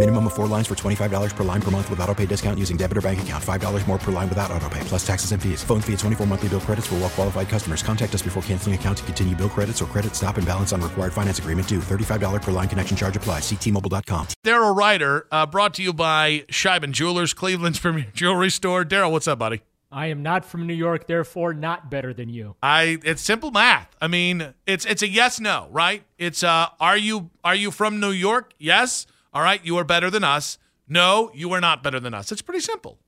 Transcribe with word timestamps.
Minimum 0.00 0.28
of 0.28 0.32
four 0.32 0.46
lines 0.46 0.66
for 0.66 0.74
$25 0.74 1.36
per 1.36 1.44
line 1.44 1.60
per 1.60 1.70
month 1.70 1.90
with 1.90 2.00
auto 2.00 2.14
pay 2.14 2.24
discount 2.24 2.58
using 2.58 2.78
debit 2.78 2.96
or 2.96 3.02
bank 3.02 3.20
account. 3.20 3.44
$5 3.44 3.86
more 3.86 3.98
per 3.98 4.10
line 4.10 4.30
without 4.30 4.50
auto 4.50 4.66
pay, 4.70 4.80
plus 4.84 5.06
taxes 5.06 5.32
and 5.32 5.42
fees. 5.42 5.62
Phone 5.62 5.82
fee 5.82 5.92
at 5.92 5.98
24 5.98 6.26
monthly 6.26 6.48
bill 6.48 6.60
credits 6.60 6.86
for 6.86 6.94
well 6.94 7.10
qualified 7.10 7.50
customers. 7.50 7.82
Contact 7.82 8.14
us 8.14 8.22
before 8.22 8.42
canceling 8.44 8.74
account 8.74 8.96
to 8.96 9.04
continue 9.04 9.36
bill 9.36 9.50
credits 9.50 9.82
or 9.82 9.84
credit 9.84 10.16
stop 10.16 10.38
and 10.38 10.46
balance 10.46 10.72
on 10.72 10.80
required 10.80 11.12
finance 11.12 11.38
agreement 11.38 11.68
due. 11.68 11.80
$35 11.80 12.40
per 12.40 12.50
line 12.50 12.66
connection 12.66 12.96
charge 12.96 13.14
applies. 13.14 13.42
Ctmobile.com. 13.42 14.28
Daryl 14.42 14.74
Ruiter, 14.74 15.26
uh, 15.30 15.44
brought 15.44 15.74
to 15.74 15.82
you 15.82 15.92
by 15.92 16.46
Sheiban 16.48 16.92
Jewelers, 16.92 17.34
Cleveland's 17.34 17.78
premier 17.78 18.06
jewelry 18.14 18.48
store. 18.48 18.86
Daryl, 18.86 19.12
what's 19.12 19.28
up, 19.28 19.38
buddy? 19.38 19.60
I 19.92 20.06
am 20.06 20.22
not 20.22 20.46
from 20.46 20.66
New 20.66 20.72
York, 20.72 21.08
therefore 21.08 21.52
not 21.52 21.90
better 21.90 22.14
than 22.14 22.30
you. 22.30 22.56
I 22.62 22.96
it's 23.04 23.20
simple 23.20 23.50
math. 23.50 23.94
I 24.00 24.08
mean, 24.08 24.54
it's 24.66 24.86
it's 24.86 25.02
a 25.02 25.08
yes 25.08 25.40
no, 25.40 25.68
right? 25.70 26.04
It's 26.16 26.42
uh 26.42 26.68
are 26.80 26.96
you 26.96 27.28
are 27.44 27.54
you 27.54 27.70
from 27.70 28.00
New 28.00 28.12
York? 28.12 28.54
Yes. 28.58 29.06
All 29.32 29.42
right, 29.42 29.64
you 29.64 29.76
are 29.76 29.84
better 29.84 30.10
than 30.10 30.24
us. 30.24 30.58
No, 30.88 31.30
you 31.34 31.52
are 31.52 31.60
not 31.60 31.82
better 31.82 32.00
than 32.00 32.14
us. 32.14 32.32
It's 32.32 32.42
pretty 32.42 32.60
simple. 32.60 32.98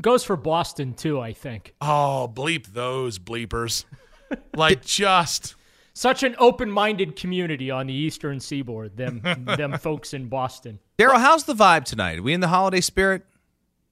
Goes 0.00 0.22
for 0.22 0.36
Boston 0.36 0.94
too, 0.94 1.20
I 1.20 1.32
think. 1.32 1.74
Oh, 1.80 2.30
bleep 2.32 2.66
those 2.68 3.18
bleepers. 3.18 3.84
like 4.56 4.84
just 4.84 5.56
Such 5.94 6.22
an 6.22 6.36
open-minded 6.38 7.16
community 7.16 7.72
on 7.72 7.88
the 7.88 7.94
Eastern 7.94 8.38
Seaboard. 8.38 8.96
Them 8.96 9.20
them 9.56 9.76
folks 9.78 10.14
in 10.14 10.28
Boston. 10.28 10.78
Daryl, 10.96 11.18
how's 11.18 11.44
the 11.44 11.54
vibe 11.54 11.84
tonight? 11.84 12.18
Are 12.20 12.22
we 12.22 12.32
in 12.34 12.40
the 12.40 12.48
holiday 12.48 12.80
spirit? 12.80 13.24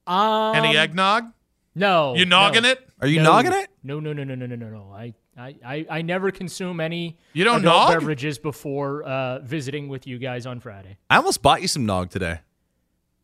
Um, 0.06 0.54
any 0.54 0.76
eggnog? 0.76 1.32
No. 1.76 2.14
You 2.16 2.24
nogging 2.24 2.62
no. 2.62 2.70
it? 2.70 2.88
Are 3.00 3.06
you 3.06 3.18
No. 3.18 3.24
nogging 3.32 3.52
it? 3.52 3.68
No, 3.84 4.00
no, 4.00 4.12
no, 4.12 4.24
no, 4.24 4.34
no, 4.34 4.46
no, 4.46 4.56
no, 4.56 4.66
no. 4.70 4.92
I, 4.92 5.12
I, 5.38 5.54
I, 5.64 5.86
I 5.90 6.02
never 6.02 6.30
consume 6.30 6.80
any 6.80 7.18
You 7.34 7.44
don't 7.44 7.60
adult 7.60 7.90
nog? 7.90 7.98
beverages 8.00 8.38
before 8.38 9.02
uh, 9.04 9.40
visiting 9.40 9.88
with 9.88 10.06
you 10.06 10.18
guys 10.18 10.46
on 10.46 10.58
Friday. 10.60 10.96
I 11.10 11.16
almost 11.18 11.42
bought 11.42 11.60
you 11.62 11.68
some 11.68 11.84
nog 11.86 12.10
today. 12.10 12.40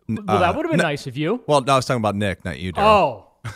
N- 0.09 0.19
Well, 0.27 0.39
that 0.41 0.50
uh, 0.50 0.56
would 0.56 0.67
have 0.67 0.70
been 0.70 0.78
no- 0.78 0.84
nice 0.84 1.06
of 1.06 1.17
you. 1.17 1.42
Well, 1.47 1.62
no, 1.62 1.72
I 1.72 1.77
was 1.77 1.86
talking 1.86 2.00
about 2.03 2.14
Nick, 2.14 2.44
not 2.44 2.59
you, 2.61 2.72
Daryl. 2.72 2.83
Oh, 2.84 3.27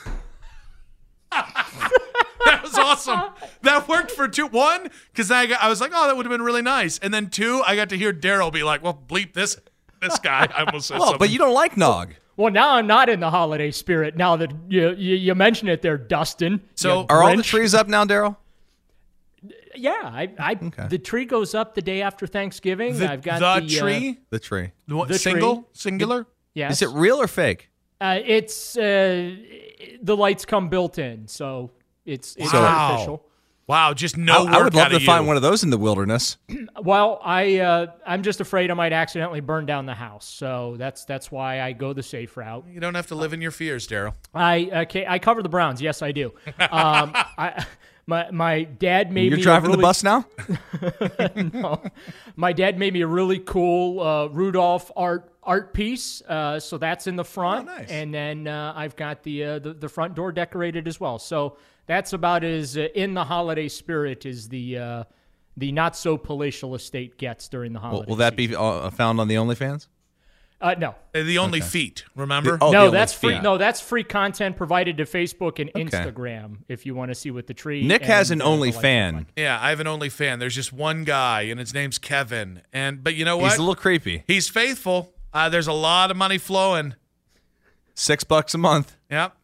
That 2.47 2.63
was 2.63 2.79
awesome. 2.79 3.21
that 3.63 3.89
worked 3.89 4.13
for 4.13 4.29
two. 4.29 4.47
One, 4.47 4.89
because 5.13 5.31
I, 5.31 5.47
got- 5.47 5.61
I 5.63 5.69
was 5.69 5.81
like, 5.81 5.91
oh, 5.95 6.07
that 6.07 6.17
would 6.17 6.25
have 6.27 6.31
been 6.31 6.43
really 6.43 6.63
nice. 6.63 6.99
And 6.99 7.13
then 7.13 7.29
two, 7.29 7.63
I 7.67 7.75
got 7.77 7.89
to 7.91 7.99
hear 7.99 8.13
Daryl 8.13 8.53
be 8.53 8.63
like, 8.63 8.83
well, 8.83 8.99
bleep 9.09 9.33
this 9.35 9.57
this 10.01 10.19
guy. 10.21 10.47
I 10.57 10.63
almost 10.65 10.87
said 10.89 10.95
well, 10.99 11.07
something. 11.09 11.19
but 11.19 11.31
you 11.31 11.39
don't 11.39 11.55
like 11.55 11.77
nog. 11.77 12.15
Well, 12.37 12.53
now 12.53 12.75
I'm 12.75 12.87
not 12.87 13.09
in 13.09 13.21
the 13.21 13.31
holiday 13.31 13.71
spirit. 13.71 14.17
Now 14.17 14.37
that 14.37 14.53
you 14.69 14.91
you, 14.91 15.15
you 15.17 15.35
mention 15.35 15.69
it, 15.69 15.83
there, 15.83 15.99
Dustin. 15.99 16.61
So- 16.75 17.07
Are 17.09 17.23
all 17.23 17.37
the 17.37 17.43
trees 17.43 17.75
up 17.75 17.89
now, 17.89 18.05
Daryl? 18.05 18.37
Yeah, 19.75 19.91
I, 20.05 20.31
I 20.39 20.55
the 20.89 20.99
tree 20.99 21.27
goes 21.27 21.55
up 21.55 21.75
the 21.75 21.83
day 21.83 22.01
after 22.03 22.27
Thanksgiving. 22.27 22.99
the, 22.99 23.11
I've 23.13 23.23
got 23.23 23.61
the 23.61 23.67
the, 23.67 23.79
uh, 23.79 23.83
tree, 23.83 24.19
The 24.31 24.39
tree. 24.39 24.73
the 24.89 25.05
the 25.05 25.19
single, 25.19 25.57
tree. 25.57 25.65
singular. 25.75 26.27
yes, 26.55 26.73
Is 26.81 26.83
it 26.91 26.95
real 26.97 27.21
or 27.21 27.29
fake? 27.29 27.69
Uh, 28.01 28.19
it's 28.25 28.77
uh, 28.79 29.35
the 30.03 30.17
lights 30.17 30.45
come 30.47 30.69
built 30.71 30.99
in, 30.99 31.29
so 31.29 31.71
it's 32.07 32.35
it's 32.37 32.53
Wow. 32.53 32.91
artificial. 32.93 33.23
Wow, 33.69 33.95
just 33.95 34.17
no 34.17 34.47
I, 34.47 34.59
I 34.59 34.63
would 34.63 34.75
love 34.75 34.85
out 34.87 34.89
to 34.91 34.97
of 34.97 35.03
find 35.03 35.27
one 35.27 35.35
of 35.35 35.43
those 35.43 35.65
in 35.65 35.71
the 35.71 35.79
wilderness. 35.79 36.37
Well, 36.83 37.21
I 37.25 37.59
uh, 37.59 37.87
I'm 38.07 38.23
just 38.23 38.41
afraid 38.41 38.71
I 38.71 38.75
might 38.75 38.93
accidentally 38.93 39.41
burn 39.41 39.65
down 39.67 39.87
the 39.87 39.95
house, 39.95 40.27
so 40.27 40.77
that's 40.79 41.05
that's 41.07 41.33
why 41.33 41.63
I 41.63 41.73
go 41.73 41.93
the 41.95 42.03
safe 42.03 42.37
route. 42.37 42.65
You 42.71 42.79
don't 42.81 42.95
have 42.95 43.07
to 43.09 43.15
live 43.17 43.33
in 43.33 43.41
your 43.41 43.51
fears, 43.51 43.89
Daryl. 43.89 44.13
I 44.35 44.71
okay, 44.83 45.05
I 45.09 45.19
cover 45.19 45.43
the 45.43 45.49
Browns. 45.49 45.81
Yes, 45.83 46.03
I 46.03 46.13
do. 46.13 46.33
Um, 46.61 46.61
I 46.71 47.65
my 48.07 48.31
my 48.31 48.65
dad 48.65 49.11
made 49.11 49.31
You're 49.31 49.37
me 49.39 49.43
a 49.43 49.45
driving 49.45 49.71
the 49.73 49.79
really- 49.79 49.83
bus 49.89 50.05
now? 50.05 50.27
no. 51.37 51.83
My 52.37 52.53
dad 52.53 52.79
made 52.79 52.93
me 52.93 53.01
a 53.01 53.07
really 53.07 53.39
cool 53.41 54.01
uh, 54.01 54.27
Rudolph 54.29 54.93
art 54.95 55.33
art 55.43 55.73
piece, 55.75 56.23
uh, 56.23 56.61
so 56.61 56.77
that's 56.79 57.07
in 57.07 57.17
the 57.17 57.25
front, 57.25 57.67
nice. 57.67 57.89
and 57.89 58.13
then 58.15 58.47
uh, 58.47 58.75
I've 58.77 58.95
got 58.97 59.23
the, 59.23 59.45
uh, 59.45 59.59
the 59.61 59.73
the 59.73 59.89
front 59.89 60.15
door 60.15 60.31
decorated 60.31 60.87
as 60.87 61.01
well. 61.01 61.19
So 61.19 61.57
that's 61.87 62.13
about 62.13 62.45
as 62.45 62.77
uh, 62.77 62.89
in 62.95 63.15
the 63.15 63.25
holiday 63.25 63.69
spirit 63.69 64.27
as 64.27 64.49
the 64.49 64.79
uh, 64.79 65.05
the 65.57 65.73
not 65.73 65.97
so 65.97 66.17
palatial 66.19 66.75
estate 66.75 67.17
gets 67.19 67.49
during 67.49 67.73
the 67.73 67.81
Will, 67.81 67.89
holiday. 67.89 68.09
will 68.09 68.17
that 68.17 68.37
season. 68.37 68.51
be 68.53 68.57
uh, 68.57 68.91
found 68.91 69.21
on 69.21 69.29
the 69.29 69.35
OnlyFans? 69.37 69.89
Uh, 70.59 70.75
no, 70.79 70.95
Uh, 71.15 71.23
The 71.23 71.37
only 71.37 71.61
feet, 71.61 72.05
remember? 72.15 72.57
The- 72.57 72.65
oh, 72.65 72.71
no, 72.71 72.85
the 72.87 72.93
that's 72.93 73.13
free. 73.13 73.35
OnlyFans. 73.35 73.43
No, 73.43 73.59
that's 73.59 73.81
free 73.83 74.05
content 74.05 74.57
provided 74.57 74.97
to 74.97 75.05
Facebook 75.05 75.59
and 75.59 75.69
Okay. 75.69 75.83
Instagram 75.85 76.59
if 76.69 76.87
you 76.87 76.95
want 76.95 77.11
to 77.11 77.15
see 77.15 77.31
what 77.31 77.47
the 77.47 77.53
tree. 77.53 77.87
Nick 77.87 78.03
has 78.05 78.31
an 78.31 78.41
and, 78.41 78.43
uh, 78.43 78.51
the 78.53 78.57
lights 78.63 78.77
OnlyFan. 78.79 79.13
like. 79.15 79.27
Yeah, 79.37 79.59
I 79.61 79.69
have 79.69 79.81
an 79.81 79.87
only 79.87 80.09
fan. 80.09 80.39
There's 80.39 80.55
just 80.55 80.73
one 80.73 81.05
guy, 81.05 81.43
and 81.43 81.61
his 81.61 81.75
name's 81.75 81.99
Kevin. 81.99 82.63
And 82.73 83.05
but 83.05 83.15
you 83.15 83.27
know 83.27 83.37
what? 83.37 83.51
He's 83.51 83.59
a 83.59 83.63
little 83.63 83.75
creepy. 83.75 84.25
He's 84.27 84.49
faithful. 84.49 85.13
Uh, 85.31 85.51
there's 85.51 85.67
a 85.69 85.75
lot 85.75 86.11
of 86.11 86.17
money 86.17 86.39
flowing. 86.39 86.95
Six 87.95 88.25
bucks 88.25 88.55
a 88.55 88.59
month. 88.59 88.97
Yep. 89.11 89.36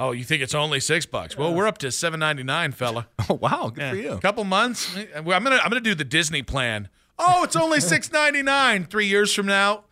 Oh, 0.00 0.12
you 0.12 0.22
think 0.24 0.42
it's 0.42 0.54
only 0.54 0.78
six 0.80 1.06
bucks? 1.06 1.36
Well, 1.36 1.52
we're 1.52 1.66
up 1.66 1.78
to 1.78 1.90
seven 1.90 2.20
ninety 2.20 2.42
nine, 2.44 2.72
fella. 2.72 3.08
Oh, 3.30 3.34
wow. 3.34 3.70
Good 3.74 3.82
Yeah. 3.82 3.90
for 3.90 3.96
you. 3.96 4.12
A 4.12 4.18
couple 4.20 4.44
months. 4.44 4.96
I'm 4.96 5.24
gonna 5.24 5.56
I'm 5.62 5.68
gonna 5.70 5.80
do 5.80 5.94
the 5.94 6.04
Disney 6.04 6.42
plan. 6.42 6.88
Oh, 7.18 7.42
it's 7.44 7.56
only 7.56 7.80
six 7.94 8.12
ninety 8.12 8.42
nine. 8.42 8.84
Three 8.84 9.06
years 9.06 9.34
from 9.34 9.46
now, 9.46 9.84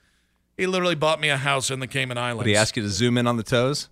he 0.57 0.67
literally 0.67 0.95
bought 0.95 1.21
me 1.21 1.29
a 1.29 1.37
house 1.37 1.71
in 1.71 1.81
the 1.81 1.87
Cayman 1.87 2.19
Islands. 2.19 2.45
Did 2.45 2.51
he 2.51 2.57
ask 2.57 2.77
you 2.77 2.83
to 2.85 2.89
zoom 2.89 3.19
in 3.19 3.27
on 3.27 3.37
the 3.37 3.43
toes? 3.43 3.89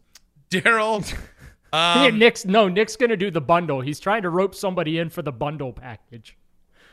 Daryl? 0.50 1.04
Yeah, 1.74 2.04
Um, 2.04 2.18
Nick's 2.20 2.44
no, 2.44 2.68
Nick's 2.68 2.94
gonna 2.94 3.16
do 3.16 3.32
the 3.32 3.40
bundle. 3.40 3.80
He's 3.80 3.98
trying 3.98 4.22
to 4.22 4.30
rope 4.30 4.54
somebody 4.54 5.00
in 5.00 5.10
for 5.10 5.22
the 5.22 5.32
bundle 5.32 5.72
package. 5.72 6.36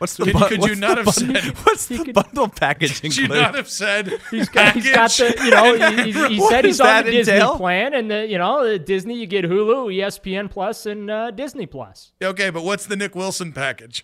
What's 0.01 0.15
the 0.15 0.23
Could- 0.25 0.33
bu- 0.33 0.39
could 0.47 0.51
you 0.51 0.59
what's 0.61 0.79
not 0.79 0.97
the 0.97 1.03
have 1.03 1.05
bundle- 1.05 1.41
said- 1.43 1.57
What's 1.65 1.85
the 1.85 1.97
could- 1.99 2.13
bundle 2.15 2.47
package 2.49 3.01
Did 3.01 3.15
you 3.17 3.23
include? 3.25 3.39
not 3.41 3.53
have 3.53 3.69
said 3.69 4.19
He's 4.31 4.49
got, 4.49 4.73
he's 4.73 4.91
got 4.91 5.11
the, 5.11 5.35
you 5.45 5.51
know, 5.51 5.75
he, 6.05 6.11
he, 6.11 6.27
he 6.37 6.41
said 6.49 6.65
he's 6.65 6.81
on 6.81 7.05
the 7.05 7.11
Disney 7.11 7.33
entail? 7.35 7.55
plan, 7.57 7.93
and 7.93 8.09
the, 8.09 8.25
you 8.27 8.39
know, 8.39 8.67
the 8.67 8.79
Disney 8.79 9.19
you 9.19 9.27
get 9.27 9.45
Hulu, 9.45 9.93
ESPN 9.95 10.49
Plus, 10.49 10.87
and 10.87 11.11
uh, 11.11 11.29
Disney 11.29 11.67
Plus. 11.67 12.13
Okay, 12.23 12.49
but 12.49 12.63
what's 12.63 12.87
the 12.87 12.95
Nick 12.95 13.13
Wilson 13.13 13.53
package? 13.53 14.03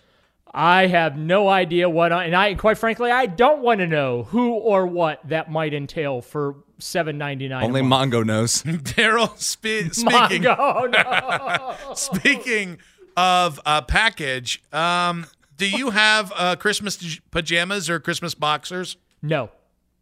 I 0.54 0.86
have 0.86 1.18
no 1.18 1.48
idea 1.48 1.90
what, 1.90 2.12
I, 2.12 2.26
and 2.26 2.36
I, 2.36 2.54
quite 2.54 2.78
frankly, 2.78 3.10
I 3.10 3.26
don't 3.26 3.60
want 3.62 3.80
to 3.80 3.86
know 3.88 4.22
who 4.22 4.52
or 4.52 4.86
what 4.86 5.20
that 5.28 5.50
might 5.50 5.74
entail 5.74 6.22
for 6.22 6.56
seven 6.78 7.18
ninety 7.18 7.48
nine. 7.48 7.64
Only 7.64 7.82
Mongo 7.82 8.24
knows. 8.24 8.62
Daryl, 8.62 9.36
spe- 9.36 9.92
speaking 9.92 10.46
Oh 10.46 10.86
no! 10.90 11.94
speaking 11.94 12.78
of 13.16 13.60
a 13.66 13.82
package, 13.82 14.62
um, 14.72 15.26
do 15.58 15.68
you 15.68 15.90
have 15.90 16.32
uh, 16.34 16.56
Christmas 16.56 17.20
pajamas 17.30 17.90
or 17.90 18.00
Christmas 18.00 18.34
boxers? 18.34 18.96
no. 19.22 19.50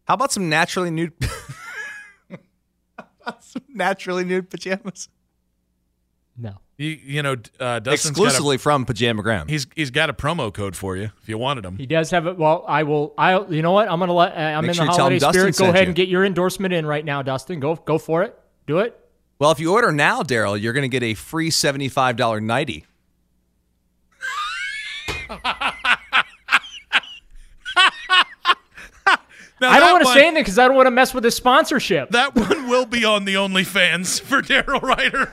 How 0.06 0.14
about 0.14 0.30
some 0.30 0.48
naturally 0.48 0.90
nude? 0.92 1.12
Some 3.40 3.62
naturally 3.68 4.24
nude 4.24 4.48
pajamas? 4.48 5.08
No. 6.36 6.58
You, 6.76 6.90
you 6.90 7.22
know, 7.22 7.36
uh, 7.58 7.78
Dustin's 7.80 8.10
Exclusively 8.10 8.58
from 8.58 8.84
Pajamagram. 8.84 9.48
He's 9.48 9.66
he's 9.74 9.90
got 9.90 10.10
a 10.10 10.12
promo 10.12 10.52
code 10.52 10.76
for 10.76 10.94
you 10.96 11.10
if 11.22 11.28
you 11.28 11.38
wanted 11.38 11.64
them. 11.64 11.78
He 11.78 11.86
does 11.86 12.10
have 12.10 12.26
it. 12.26 12.36
Well, 12.36 12.64
I 12.68 12.82
will. 12.82 13.14
I. 13.16 13.40
You 13.46 13.62
know 13.62 13.72
what? 13.72 13.90
I'm 13.90 13.98
gonna 13.98 14.12
let. 14.12 14.36
Uh, 14.36 14.40
I'm 14.40 14.62
Make 14.62 14.68
in 14.70 14.74
sure 14.74 14.84
the 14.84 14.92
you 14.92 14.96
tell 14.96 15.04
holiday 15.06 15.18
Dustin 15.18 15.52
spirit. 15.54 15.56
Go 15.56 15.70
ahead 15.70 15.84
you. 15.84 15.88
and 15.88 15.96
get 15.96 16.08
your 16.08 16.24
endorsement 16.24 16.74
in 16.74 16.84
right 16.84 17.04
now, 17.04 17.22
Dustin. 17.22 17.58
Go. 17.60 17.74
Go 17.76 17.96
for 17.98 18.22
it. 18.22 18.38
Do 18.66 18.78
it. 18.78 18.96
Well, 19.38 19.50
if 19.50 19.58
you 19.58 19.72
order 19.72 19.90
now, 19.90 20.22
Daryl, 20.22 20.60
you're 20.60 20.72
going 20.72 20.82
to 20.82 20.88
get 20.88 21.02
a 21.02 21.14
free 21.14 21.50
seventy-five 21.50 22.16
dollar 22.16 22.40
nighty. 22.40 22.84
Now, 29.58 29.70
I 29.70 29.80
don't 29.80 29.92
want 29.92 30.04
to 30.04 30.12
say 30.12 30.26
anything 30.26 30.42
because 30.42 30.58
I 30.58 30.66
don't 30.66 30.76
want 30.76 30.86
to 30.86 30.90
mess 30.90 31.14
with 31.14 31.24
his 31.24 31.34
sponsorship. 31.34 32.10
That 32.10 32.34
one 32.34 32.68
will 32.68 32.84
be 32.84 33.06
on 33.06 33.24
the 33.24 33.34
OnlyFans 33.36 34.20
for 34.20 34.42
Daryl 34.42 34.82
Ruiter. 34.82 35.32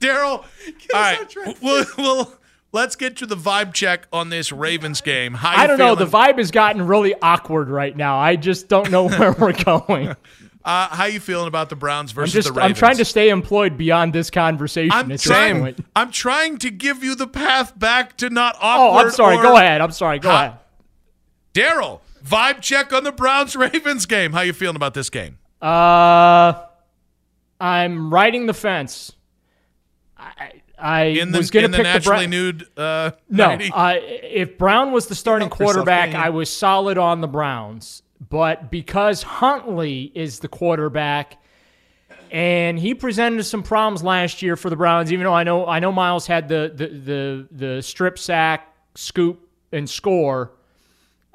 Daryl, 0.00 0.44
all 0.44 0.44
right, 0.92 1.34
we'll, 1.62 1.84
we'll 1.96 2.34
let's 2.72 2.96
get 2.96 3.16
to 3.18 3.26
the 3.26 3.36
vibe 3.36 3.72
check 3.72 4.08
on 4.12 4.28
this 4.28 4.50
Ravens 4.50 5.00
game. 5.00 5.34
How 5.34 5.50
I 5.50 5.66
don't 5.66 5.78
know. 5.78 5.94
The 5.94 6.06
vibe 6.06 6.38
has 6.38 6.50
gotten 6.50 6.86
really 6.86 7.14
awkward 7.22 7.68
right 7.68 7.96
now. 7.96 8.18
I 8.18 8.36
just 8.36 8.68
don't 8.68 8.90
know 8.90 9.08
where 9.08 9.32
we're 9.32 9.52
going. 9.52 10.16
Uh, 10.64 10.88
how 10.88 11.04
you 11.04 11.20
feeling 11.20 11.46
about 11.46 11.68
the 11.68 11.76
Browns 11.76 12.12
I'm 12.12 12.14
versus 12.16 12.32
just 12.32 12.48
the 12.48 12.54
Ravens? 12.54 12.70
I'm 12.70 12.74
trying 12.74 12.96
to 12.96 13.04
stay 13.04 13.28
employed 13.28 13.76
beyond 13.76 14.12
this 14.14 14.30
conversation. 14.30 14.92
I'm 14.92 15.16
trying. 15.18 15.74
I'm 15.94 16.10
trying 16.10 16.56
to 16.58 16.70
give 16.70 17.04
you 17.04 17.14
the 17.14 17.26
path 17.26 17.78
back 17.78 18.16
to 18.18 18.30
not 18.30 18.56
awkward. 18.60 19.02
Oh. 19.02 19.06
I'm 19.06 19.10
sorry. 19.12 19.36
or- 19.36 19.42
Go 19.42 19.56
ahead. 19.58 19.80
I'm 19.82 19.90
sorry. 19.92 20.18
Go 20.20 20.30
How- 20.30 20.36
ahead. 20.36 20.58
Daryl. 21.52 22.00
Vibe 22.24 22.62
check 22.62 22.92
on 22.94 23.04
the 23.04 23.12
Browns 23.12 23.54
Ravens 23.56 24.06
game. 24.06 24.32
How 24.32 24.40
you 24.40 24.54
feeling 24.54 24.76
about 24.76 24.94
this 24.94 25.10
game? 25.10 25.36
Uh, 25.60 26.54
I'm 27.60 28.12
riding 28.12 28.46
the 28.46 28.54
fence. 28.54 29.12
I, 30.16 30.52
I 30.78 31.02
In 31.04 31.30
the 31.32 31.38
was 31.38 31.50
going 31.50 31.70
to 31.70 31.76
pick 31.76 31.76
the 31.78 31.82
naturally 31.92 32.26
Brown. 32.26 32.30
nude. 32.30 32.66
Uh, 32.76 33.10
No, 33.28 33.50
uh, 33.50 33.94
if 34.00 34.56
Brown 34.56 34.92
was 34.92 35.06
the 35.08 35.14
starting 35.14 35.50
quarterback? 35.50 36.14
I 36.14 36.30
was 36.30 36.48
solid 36.50 36.96
on 36.96 37.20
the 37.20 37.28
Browns. 37.28 38.02
But 38.28 38.70
because 38.70 39.22
Huntley 39.22 40.12
is 40.14 40.40
the 40.40 40.48
quarterback, 40.48 41.38
and 42.30 42.78
he 42.78 42.94
presented 42.94 43.44
some 43.44 43.62
problems 43.62 44.02
last 44.02 44.42
year 44.42 44.56
for 44.56 44.70
the 44.70 44.76
Browns, 44.76 45.12
even 45.12 45.24
though 45.24 45.34
I 45.34 45.44
know 45.44 45.66
I 45.66 45.78
know 45.78 45.92
Myles 45.92 46.26
had 46.26 46.48
the 46.48 46.72
the 46.74 46.88
the, 46.88 47.48
the 47.50 47.82
strip 47.82 48.18
sack, 48.18 48.74
scoop, 48.94 49.48
and 49.72 49.88
score. 49.88 50.52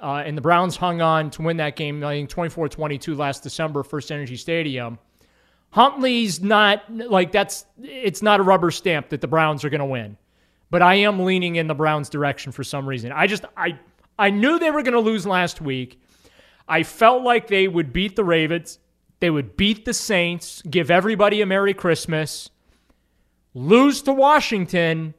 Uh, 0.02 0.24
and 0.26 0.38
the 0.38 0.42
Browns 0.42 0.78
hung 0.78 1.02
on 1.02 1.30
to 1.32 1.42
win 1.42 1.58
that 1.58 1.76
game, 1.76 2.02
I 2.06 2.16
think 2.16 2.30
24 2.30 2.70
22 2.70 3.16
last 3.16 3.44
December, 3.44 3.84
First 3.84 4.12
Energy 4.12 4.38
Stadium. 4.38 4.98
Huntley's 5.72 6.42
not 6.42 6.84
like 6.92 7.32
that's 7.32 7.66
it's 7.82 8.22
not 8.22 8.40
a 8.40 8.44
rubber 8.44 8.72
stamp 8.72 9.10
that 9.10 9.22
the 9.22 9.28
Browns 9.28 9.64
are 9.64 9.70
going 9.70 9.80
to 9.80 9.86
win. 9.86 10.18
But 10.72 10.82
I 10.82 10.96
am 10.96 11.24
leaning 11.26 11.56
in 11.56 11.68
the 11.68 11.76
Browns 11.76 12.10
direction 12.10 12.52
for 12.52 12.64
some 12.64 12.88
reason. 12.88 13.12
I 13.12 13.28
just 13.28 13.46
I 13.56 13.80
I 14.18 14.30
knew 14.32 14.58
they 14.60 14.72
were 14.72 14.84
going 14.84 14.94
to 14.94 15.00
lose 15.00 15.26
last 15.26 15.62
week. 15.62 16.02
I 16.70 16.84
felt 16.84 17.24
like 17.24 17.48
they 17.48 17.68
would 17.68 17.92
beat 17.92 18.16
the 18.16 18.24
Ravens, 18.24 18.80
they 19.20 19.30
would 19.30 19.58
beat 19.58 19.86
the 19.86 19.94
Saints, 19.94 20.62
give 20.62 20.90
everybody 20.92 21.42
a 21.42 21.46
Merry 21.46 21.74
Christmas, 21.74 22.50
lose 23.54 24.02
to 24.04 24.14
Washington, 24.14 25.14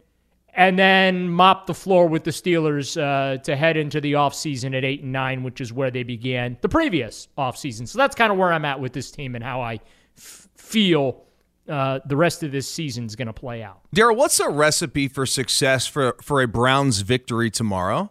and 0.54 0.78
then 0.78 1.28
mop 1.28 1.66
the 1.66 1.74
floor 1.74 2.06
with 2.08 2.24
the 2.24 2.30
Steelers 2.30 3.00
uh, 3.00 3.38
to 3.42 3.56
head 3.56 3.76
into 3.76 4.00
the 4.00 4.14
offseason 4.14 4.76
at 4.76 4.84
8 4.84 5.02
and 5.02 5.12
9, 5.12 5.42
which 5.42 5.60
is 5.60 5.72
where 5.72 5.90
they 5.90 6.02
began 6.02 6.56
the 6.60 6.68
previous 6.68 7.28
offseason. 7.36 7.86
So 7.86 7.98
that's 7.98 8.14
kind 8.14 8.32
of 8.32 8.38
where 8.38 8.52
I'm 8.52 8.64
at 8.64 8.80
with 8.80 8.92
this 8.92 9.10
team 9.10 9.34
and 9.34 9.44
how 9.44 9.60
I 9.60 9.80
f- 10.16 10.48
feel 10.56 11.24
uh, 11.68 12.00
the 12.06 12.16
rest 12.16 12.42
of 12.42 12.52
this 12.52 12.68
season 12.68 13.06
is 13.06 13.16
going 13.16 13.26
to 13.26 13.32
play 13.32 13.62
out. 13.62 13.80
Daryl, 13.94 14.16
what's 14.16 14.40
a 14.40 14.48
recipe 14.48 15.08
for 15.08 15.26
success 15.26 15.86
for, 15.86 16.16
for 16.22 16.42
a 16.42 16.48
Browns 16.48 17.00
victory 17.00 17.50
tomorrow? 17.50 18.10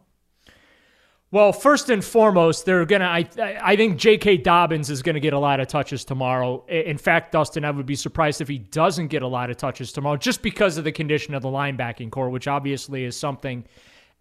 Well, 1.32 1.54
first 1.54 1.92
and 1.92 2.04
foremost, 2.04 2.66
they're 2.66 2.86
gonna. 2.86 3.06
I 3.06 3.30
I 3.62 3.76
think 3.76 4.00
J.K. 4.00 4.38
Dobbins 4.38 4.90
is 4.90 5.04
gonna 5.04 5.20
get 5.20 5.34
a 5.34 5.40
lot 5.40 5.60
of 5.60 5.68
touches 5.68 6.04
tomorrow. 6.04 6.66
In 6.68 6.98
fact, 6.98 7.34
Dustin, 7.34 7.64
I 7.64 7.70
would 7.70 7.86
be 7.86 7.96
surprised 7.96 8.42
if 8.42 8.48
he 8.48 8.58
doesn't 8.58 9.10
get 9.10 9.22
a 9.22 9.28
lot 9.28 9.52
of 9.52 9.58
touches 9.58 9.92
tomorrow, 9.92 10.18
just 10.18 10.42
because 10.42 10.80
of 10.80 10.86
the 10.86 10.92
condition 10.92 11.36
of 11.36 11.44
the 11.44 11.50
linebacking 11.50 12.10
core, 12.10 12.32
which 12.32 12.48
obviously 12.48 13.04
is 13.04 13.16
something 13.16 13.64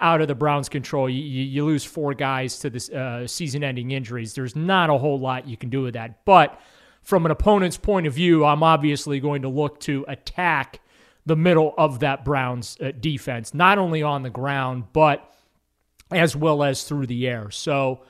out 0.01 0.21
of 0.21 0.29
the 0.29 0.35
Browns' 0.35 0.69
control. 0.69 1.09
You, 1.09 1.23
you, 1.23 1.65
lose 1.65 1.85
four 1.85 2.15
guys 2.15 2.59
to 2.61 2.71
this 2.71 2.91
uh, 2.91 3.27
season-ending 3.27 3.91
injuries. 3.91 4.35
There's 4.35 4.55
not 4.55 4.91
a 4.91 4.99
whole 4.99 5.19
lot 5.19 5.49
you 5.49 5.57
can 5.57 5.71
do 5.71 5.83
with 5.83 5.95
that. 5.95 6.25
But 6.25 6.61
from 7.03 7.25
an 7.25 7.33
opponent's 7.33 7.77
point 7.77 8.07
of 8.07 8.15
view, 8.15 8.45
I'm 8.45 8.63
obviously 8.63 9.19
going 9.19 9.43
to 9.43 9.49
look 9.49 9.81
to 9.81 10.05
attack 10.07 10.81
the 11.27 11.37
middle 11.37 11.75
of 11.77 12.01
that 12.01 12.25
Browns 12.25 12.77
uh, 12.81 12.93
defense, 13.01 13.55
not 13.55 13.79
only 13.79 14.03
on 14.03 14.23
the 14.23 14.31
ground, 14.31 14.85
but 14.93 15.35
as 16.11 16.35
well 16.35 16.63
as 16.63 16.85
through 16.85 17.07
the 17.07 17.27
air. 17.27 17.51
So 17.51 18.03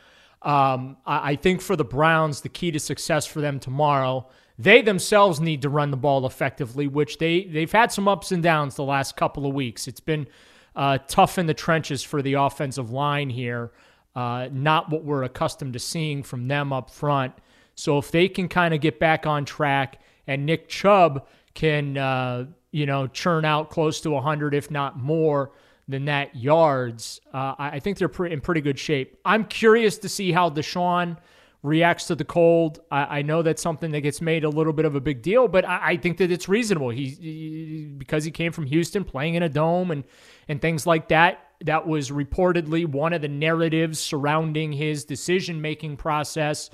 um, 0.43 0.97
I, 1.07 1.33
I 1.33 1.37
think 1.37 1.61
for 1.61 1.77
the 1.77 1.85
Browns, 1.85 2.41
the 2.43 2.49
key 2.49 2.71
to 2.71 2.81
success 2.81 3.27
for 3.27 3.41
them 3.41 3.59
tomorrow, 3.59 4.29
they 4.59 4.83
themselves 4.83 5.41
need 5.41 5.63
to 5.63 5.69
run 5.69 5.91
the 5.91 5.97
ball 5.97 6.27
effectively, 6.27 6.89
which 6.89 7.19
they 7.19 7.45
they've 7.45 7.71
had 7.71 7.93
some 7.93 8.09
ups 8.09 8.33
and 8.33 8.43
downs 8.43 8.75
the 8.75 8.85
last 8.85 9.17
couple 9.17 9.47
of 9.47 9.55
weeks. 9.55 9.87
It's 9.87 10.01
been 10.01 10.27
uh, 10.75 10.99
tough 11.07 11.39
in 11.39 11.47
the 11.47 11.55
trenches 11.55 12.03
for 12.03 12.23
the 12.23 12.35
offensive 12.35 12.91
line 12.91 13.31
here. 13.31 13.73
Uh, 14.17 14.49
not 14.51 14.91
what 14.91 15.05
we're 15.05 15.23
accustomed 15.23 15.75
to 15.75 15.79
seeing 15.79 16.25
from 16.25 16.49
them 16.49 16.73
up 16.73 16.91
front. 16.91 17.35
So 17.77 17.99
if 17.99 18.11
they 18.11 18.29
can 18.29 18.49
kind 18.49 18.75
of 18.75 18.81
get 18.81 18.99
back 18.99 19.27
on 19.27 19.45
track, 19.45 20.01
and 20.27 20.45
Nick 20.45 20.69
Chubb 20.69 21.27
can 21.55 21.97
uh, 21.97 22.47
you 22.73 22.87
know 22.87 23.07
churn 23.07 23.45
out 23.45 23.71
close 23.71 24.01
to 24.01 24.11
100, 24.11 24.55
if 24.55 24.71
not 24.71 24.99
more 24.99 25.53
than 25.89 26.05
that 26.05 26.37
yards, 26.37 27.21
uh, 27.33 27.55
I 27.59 27.69
I 27.71 27.81
think 27.81 27.99
they're 27.99 28.09
pre- 28.09 28.33
in 28.33 28.41
pretty 28.41 28.61
good 28.61 28.79
shape. 28.79 29.19
I'm 29.25 29.45
curious 29.45 29.99
to 29.99 30.09
see 30.09 30.33
how 30.33 30.51
Deshaun 30.51 31.17
reacts 31.63 32.07
to 32.07 32.15
the 32.15 32.25
cold. 32.25 32.81
I, 32.91 33.19
I 33.19 33.23
know 33.23 33.43
that's 33.43 33.63
something 33.63 33.91
that 33.93 34.03
gets 34.03 34.21
made 34.21 34.45
a 34.45 34.49
little 34.49 34.73
bit 34.73 34.85
of 34.85 34.95
a 34.95 35.01
big 35.01 35.23
deal, 35.23 35.49
but 35.49 35.65
I, 35.65 35.91
I 35.91 35.97
think 35.97 36.19
that 36.19 36.31
it's 36.31 36.49
reasonable. 36.49 36.91
He, 36.91 37.09
he 37.09 37.95
because 37.97 38.25
he 38.25 38.31
came 38.31 38.53
from 38.53 38.67
Houston, 38.67 39.05
playing 39.05 39.35
in 39.35 39.43
a 39.43 39.49
dome 39.49 39.91
and 39.91 40.05
and 40.47 40.61
things 40.61 40.87
like 40.87 41.09
that. 41.09 41.45
That 41.63 41.89
was 41.89 42.11
reportedly 42.11 42.87
one 42.87 43.13
of 43.13 43.21
the 43.21 43.29
narratives 43.29 43.99
surrounding 43.99 44.73
his 44.73 45.05
decision 45.05 45.61
making 45.61 45.97
process 45.97 46.71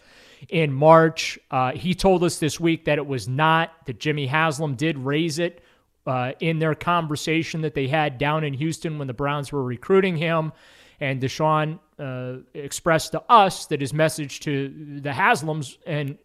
in 0.51 0.73
March. 0.75 1.39
Uh, 1.51 1.73
he 1.73 1.95
told 1.95 2.23
us 2.23 2.39
this 2.39 2.61
week 2.61 2.85
that 2.85 2.99
it 2.99 3.07
was 3.07 3.27
not 3.27 3.71
that 3.87 3.99
Jimmy 3.99 4.27
Haslam 4.27 4.75
did 4.75 4.99
raise 4.99 5.39
it 5.39 5.63
uh, 6.07 6.33
in 6.41 6.59
their 6.59 6.75
conversation 6.75 7.63
that 7.63 7.75
they 7.75 7.89
had 7.89 8.19
down 8.19 8.45
in 8.45 8.55
Houston 8.55 8.99
when 8.99 9.07
the 9.07 9.15
Browns 9.15 9.53
were 9.53 9.63
recruiting 9.63 10.17
him. 10.17 10.53
And 11.01 11.21
Deshaun 11.21 11.79
uh, 11.99 12.43
expressed 12.55 13.13
to 13.13 13.23
us 13.29 13.67
that 13.67 13.81
his 13.81 13.93
message 13.93 14.41
to 14.41 15.01
the 15.01 15.11
Haslams 15.11 15.79
and 15.87 16.19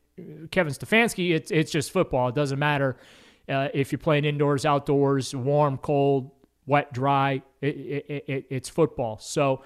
Kevin 0.52 0.74
Stefanski, 0.74 1.34
it's, 1.34 1.52
it's 1.52 1.72
just 1.72 1.92
football. 1.92 2.30
It 2.30 2.36
doesn't 2.36 2.60
matter 2.60 2.98
uh, 3.48 3.70
if 3.74 3.92
you're 3.92 4.00
playing 4.00 4.26
indoors, 4.26 4.66
outdoors, 4.66 5.36
warm, 5.36 5.78
cold, 5.78 6.32
wet, 6.66 6.94
dry. 6.94 7.42
It, 7.62 7.68
it, 7.68 8.24
it, 8.28 8.46
it's 8.50 8.70
football. 8.70 9.18
So 9.20 9.64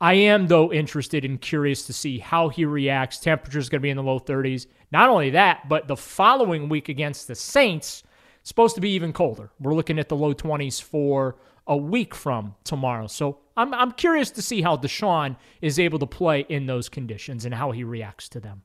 I 0.00 0.14
am, 0.14 0.46
though, 0.46 0.72
interested 0.72 1.24
and 1.24 1.40
curious 1.40 1.86
to 1.86 1.92
see 1.92 2.18
how 2.18 2.48
he 2.48 2.64
reacts. 2.64 3.18
Temperature's 3.18 3.68
going 3.68 3.80
to 3.80 3.82
be 3.82 3.90
in 3.90 3.96
the 3.96 4.02
low 4.02 4.20
30s. 4.20 4.66
Not 4.92 5.08
only 5.08 5.30
that, 5.30 5.68
but 5.68 5.88
the 5.88 5.96
following 5.96 6.68
week 6.68 6.88
against 6.88 7.28
the 7.28 7.34
Saints, 7.34 8.02
it's 8.46 8.50
supposed 8.50 8.76
to 8.76 8.80
be 8.80 8.90
even 8.90 9.12
colder. 9.12 9.50
We're 9.58 9.74
looking 9.74 9.98
at 9.98 10.08
the 10.08 10.14
low 10.14 10.32
20s 10.32 10.80
for 10.80 11.34
a 11.66 11.76
week 11.76 12.14
from 12.14 12.54
tomorrow. 12.62 13.08
So 13.08 13.38
I'm, 13.56 13.74
I'm 13.74 13.90
curious 13.90 14.30
to 14.30 14.40
see 14.40 14.62
how 14.62 14.76
Deshaun 14.76 15.34
is 15.60 15.80
able 15.80 15.98
to 15.98 16.06
play 16.06 16.46
in 16.48 16.66
those 16.66 16.88
conditions 16.88 17.44
and 17.44 17.52
how 17.52 17.72
he 17.72 17.82
reacts 17.82 18.28
to 18.28 18.38
them. 18.38 18.62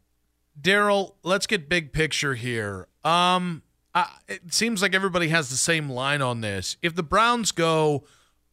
Daryl, 0.61 1.13
let's 1.23 1.47
get 1.47 1.67
big 1.67 1.93
picture 1.93 2.35
here. 2.35 2.89
Um, 3.03 3.63
I, 3.95 4.05
it 4.27 4.53
seems 4.53 4.83
like 4.83 4.93
everybody 4.93 5.29
has 5.29 5.49
the 5.49 5.57
same 5.57 5.89
line 5.89 6.21
on 6.21 6.41
this. 6.41 6.77
If 6.83 6.93
the 6.93 7.01
Browns 7.01 7.51
go 7.51 8.03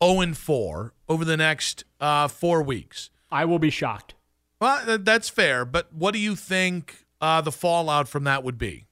0 0.02 0.20
and 0.22 0.34
4 0.34 0.94
over 1.10 1.26
the 1.26 1.36
next 1.36 1.84
uh, 2.00 2.28
four 2.28 2.62
weeks, 2.62 3.10
I 3.30 3.44
will 3.44 3.58
be 3.58 3.68
shocked. 3.68 4.14
Well, 4.62 4.96
that's 4.96 5.28
fair. 5.28 5.66
But 5.66 5.92
what 5.92 6.14
do 6.14 6.20
you 6.20 6.34
think 6.34 7.04
uh, 7.20 7.42
the 7.42 7.52
fallout 7.52 8.08
from 8.08 8.24
that 8.24 8.42
would 8.42 8.56
be? 8.56 8.87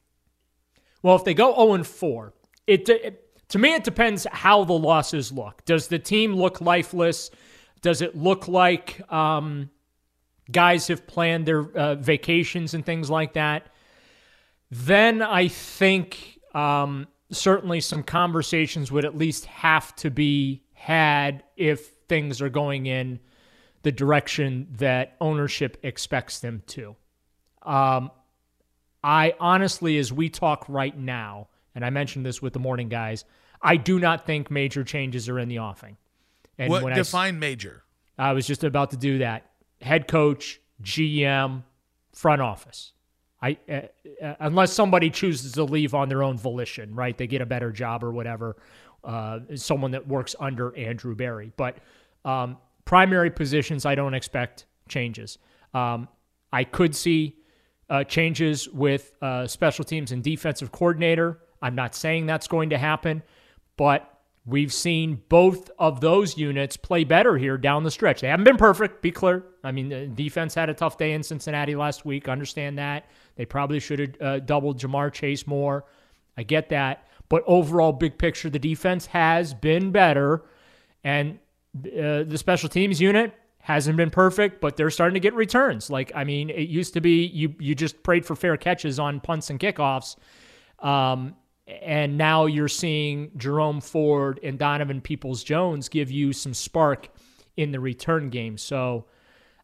Well, 1.06 1.14
if 1.14 1.22
they 1.22 1.34
go 1.34 1.54
0 1.54 1.74
and 1.74 1.86
4, 1.86 2.32
it, 2.66 2.88
it 2.88 3.48
to 3.50 3.60
me 3.60 3.74
it 3.74 3.84
depends 3.84 4.26
how 4.28 4.64
the 4.64 4.72
losses 4.72 5.30
look. 5.30 5.64
Does 5.64 5.86
the 5.86 6.00
team 6.00 6.34
look 6.34 6.60
lifeless? 6.60 7.30
Does 7.80 8.02
it 8.02 8.16
look 8.16 8.48
like 8.48 9.00
um, 9.12 9.70
guys 10.50 10.88
have 10.88 11.06
planned 11.06 11.46
their 11.46 11.70
uh, 11.78 11.94
vacations 11.94 12.74
and 12.74 12.84
things 12.84 13.08
like 13.08 13.34
that? 13.34 13.68
Then 14.72 15.22
I 15.22 15.46
think 15.46 16.40
um, 16.56 17.06
certainly 17.30 17.80
some 17.80 18.02
conversations 18.02 18.90
would 18.90 19.04
at 19.04 19.16
least 19.16 19.46
have 19.46 19.94
to 19.96 20.10
be 20.10 20.64
had 20.72 21.44
if 21.56 21.86
things 22.08 22.42
are 22.42 22.48
going 22.48 22.86
in 22.86 23.20
the 23.84 23.92
direction 23.92 24.66
that 24.78 25.14
ownership 25.20 25.78
expects 25.84 26.40
them 26.40 26.64
to. 26.66 26.96
Um, 27.62 28.10
I 29.06 29.34
honestly, 29.38 29.98
as 29.98 30.12
we 30.12 30.28
talk 30.28 30.64
right 30.68 30.98
now, 30.98 31.46
and 31.76 31.84
I 31.84 31.90
mentioned 31.90 32.26
this 32.26 32.42
with 32.42 32.52
the 32.52 32.58
morning 32.58 32.88
guys, 32.88 33.24
I 33.62 33.76
do 33.76 34.00
not 34.00 34.26
think 34.26 34.50
major 34.50 34.82
changes 34.82 35.28
are 35.28 35.38
in 35.38 35.48
the 35.48 35.60
offing. 35.60 35.96
And 36.58 36.70
what 36.70 36.82
when 36.82 36.92
I, 36.92 36.96
define 36.96 37.38
major? 37.38 37.84
I 38.18 38.32
was 38.32 38.48
just 38.48 38.64
about 38.64 38.90
to 38.90 38.96
do 38.96 39.18
that. 39.18 39.48
Head 39.80 40.08
coach, 40.08 40.60
GM, 40.82 41.62
front 42.12 42.42
office. 42.42 42.94
I 43.40 43.58
uh, 43.68 43.82
uh, 44.20 44.34
unless 44.40 44.72
somebody 44.72 45.08
chooses 45.10 45.52
to 45.52 45.62
leave 45.62 45.94
on 45.94 46.08
their 46.08 46.24
own 46.24 46.36
volition, 46.36 46.92
right? 46.92 47.16
They 47.16 47.28
get 47.28 47.40
a 47.40 47.46
better 47.46 47.70
job 47.70 48.02
or 48.02 48.10
whatever. 48.10 48.56
Uh, 49.04 49.38
someone 49.54 49.92
that 49.92 50.08
works 50.08 50.34
under 50.40 50.76
Andrew 50.76 51.14
Berry, 51.14 51.52
but 51.56 51.78
um, 52.24 52.56
primary 52.84 53.30
positions, 53.30 53.86
I 53.86 53.94
don't 53.94 54.14
expect 54.14 54.66
changes. 54.88 55.38
Um, 55.74 56.08
I 56.52 56.64
could 56.64 56.96
see 56.96 57.36
uh, 57.88 58.04
changes 58.04 58.68
with 58.68 59.12
uh, 59.22 59.46
special 59.46 59.84
teams 59.84 60.12
and 60.12 60.22
defensive 60.22 60.72
coordinator. 60.72 61.40
I'm 61.62 61.74
not 61.74 61.94
saying 61.94 62.26
that's 62.26 62.48
going 62.48 62.70
to 62.70 62.78
happen, 62.78 63.22
but 63.76 64.20
we've 64.44 64.72
seen 64.72 65.22
both 65.28 65.70
of 65.78 66.00
those 66.00 66.36
units 66.36 66.76
play 66.76 67.04
better 67.04 67.36
here 67.36 67.56
down 67.58 67.82
the 67.82 67.90
stretch. 67.90 68.20
They 68.20 68.28
haven't 68.28 68.44
been 68.44 68.56
perfect, 68.56 69.02
be 69.02 69.10
clear. 69.10 69.44
I 69.64 69.72
mean, 69.72 69.88
the 69.88 70.06
defense 70.06 70.54
had 70.54 70.68
a 70.68 70.74
tough 70.74 70.98
day 70.98 71.12
in 71.12 71.22
Cincinnati 71.22 71.74
last 71.74 72.04
week. 72.04 72.28
Understand 72.28 72.78
that. 72.78 73.08
They 73.36 73.44
probably 73.44 73.80
should 73.80 73.98
have 73.98 74.20
uh, 74.20 74.38
doubled 74.40 74.80
Ja'Marr 74.80 75.12
Chase 75.12 75.46
more. 75.46 75.84
I 76.36 76.42
get 76.42 76.68
that. 76.70 77.08
But 77.28 77.42
overall, 77.46 77.92
big 77.92 78.18
picture, 78.18 78.48
the 78.48 78.58
defense 78.58 79.06
has 79.06 79.52
been 79.52 79.90
better. 79.90 80.44
And 81.02 81.38
uh, 81.76 82.22
the 82.22 82.36
special 82.38 82.68
teams 82.68 83.00
unit 83.00 83.32
hasn't 83.66 83.96
been 83.96 84.10
perfect, 84.10 84.60
but 84.60 84.76
they're 84.76 84.90
starting 84.90 85.14
to 85.14 85.20
get 85.20 85.34
returns. 85.34 85.90
Like, 85.90 86.12
I 86.14 86.22
mean, 86.22 86.50
it 86.50 86.68
used 86.68 86.94
to 86.94 87.00
be 87.00 87.26
you, 87.26 87.52
you 87.58 87.74
just 87.74 88.00
prayed 88.04 88.24
for 88.24 88.36
fair 88.36 88.56
catches 88.56 89.00
on 89.00 89.18
punts 89.18 89.50
and 89.50 89.58
kickoffs. 89.58 90.14
Um, 90.78 91.34
and 91.66 92.16
now 92.16 92.46
you're 92.46 92.68
seeing 92.68 93.32
Jerome 93.36 93.80
Ford 93.80 94.38
and 94.44 94.56
Donovan 94.56 95.00
Peoples 95.00 95.42
Jones 95.42 95.88
give 95.88 96.12
you 96.12 96.32
some 96.32 96.54
spark 96.54 97.08
in 97.56 97.72
the 97.72 97.80
return 97.80 98.28
game. 98.30 98.56
So 98.56 99.06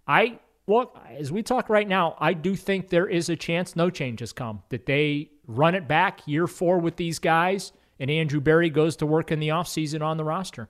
I 0.09 0.41
look, 0.67 0.99
as 1.17 1.31
we 1.31 1.45
talk 1.45 1.69
right 1.69 1.87
now, 1.87 2.17
I 2.19 2.33
do 2.33 2.57
think 2.57 2.89
there 2.89 3.07
is 3.07 3.29
a 3.29 3.37
chance 3.37 3.77
no 3.77 3.89
change 3.89 4.19
has 4.19 4.33
come, 4.33 4.65
that 4.71 4.85
they 4.85 5.31
run 5.47 5.77
it 5.77 5.87
back 5.87 6.27
year 6.27 6.49
four 6.49 6.79
with 6.79 6.97
these 6.97 7.21
guys, 7.21 7.71
and 8.01 8.11
Andrew 8.11 8.41
Berry 8.41 8.69
goes 8.69 8.97
to 8.97 9.07
work 9.07 9.31
in 9.31 9.39
the 9.39 9.51
offseason 9.51 10.03
on 10.03 10.17
the 10.17 10.25
roster. 10.25 10.69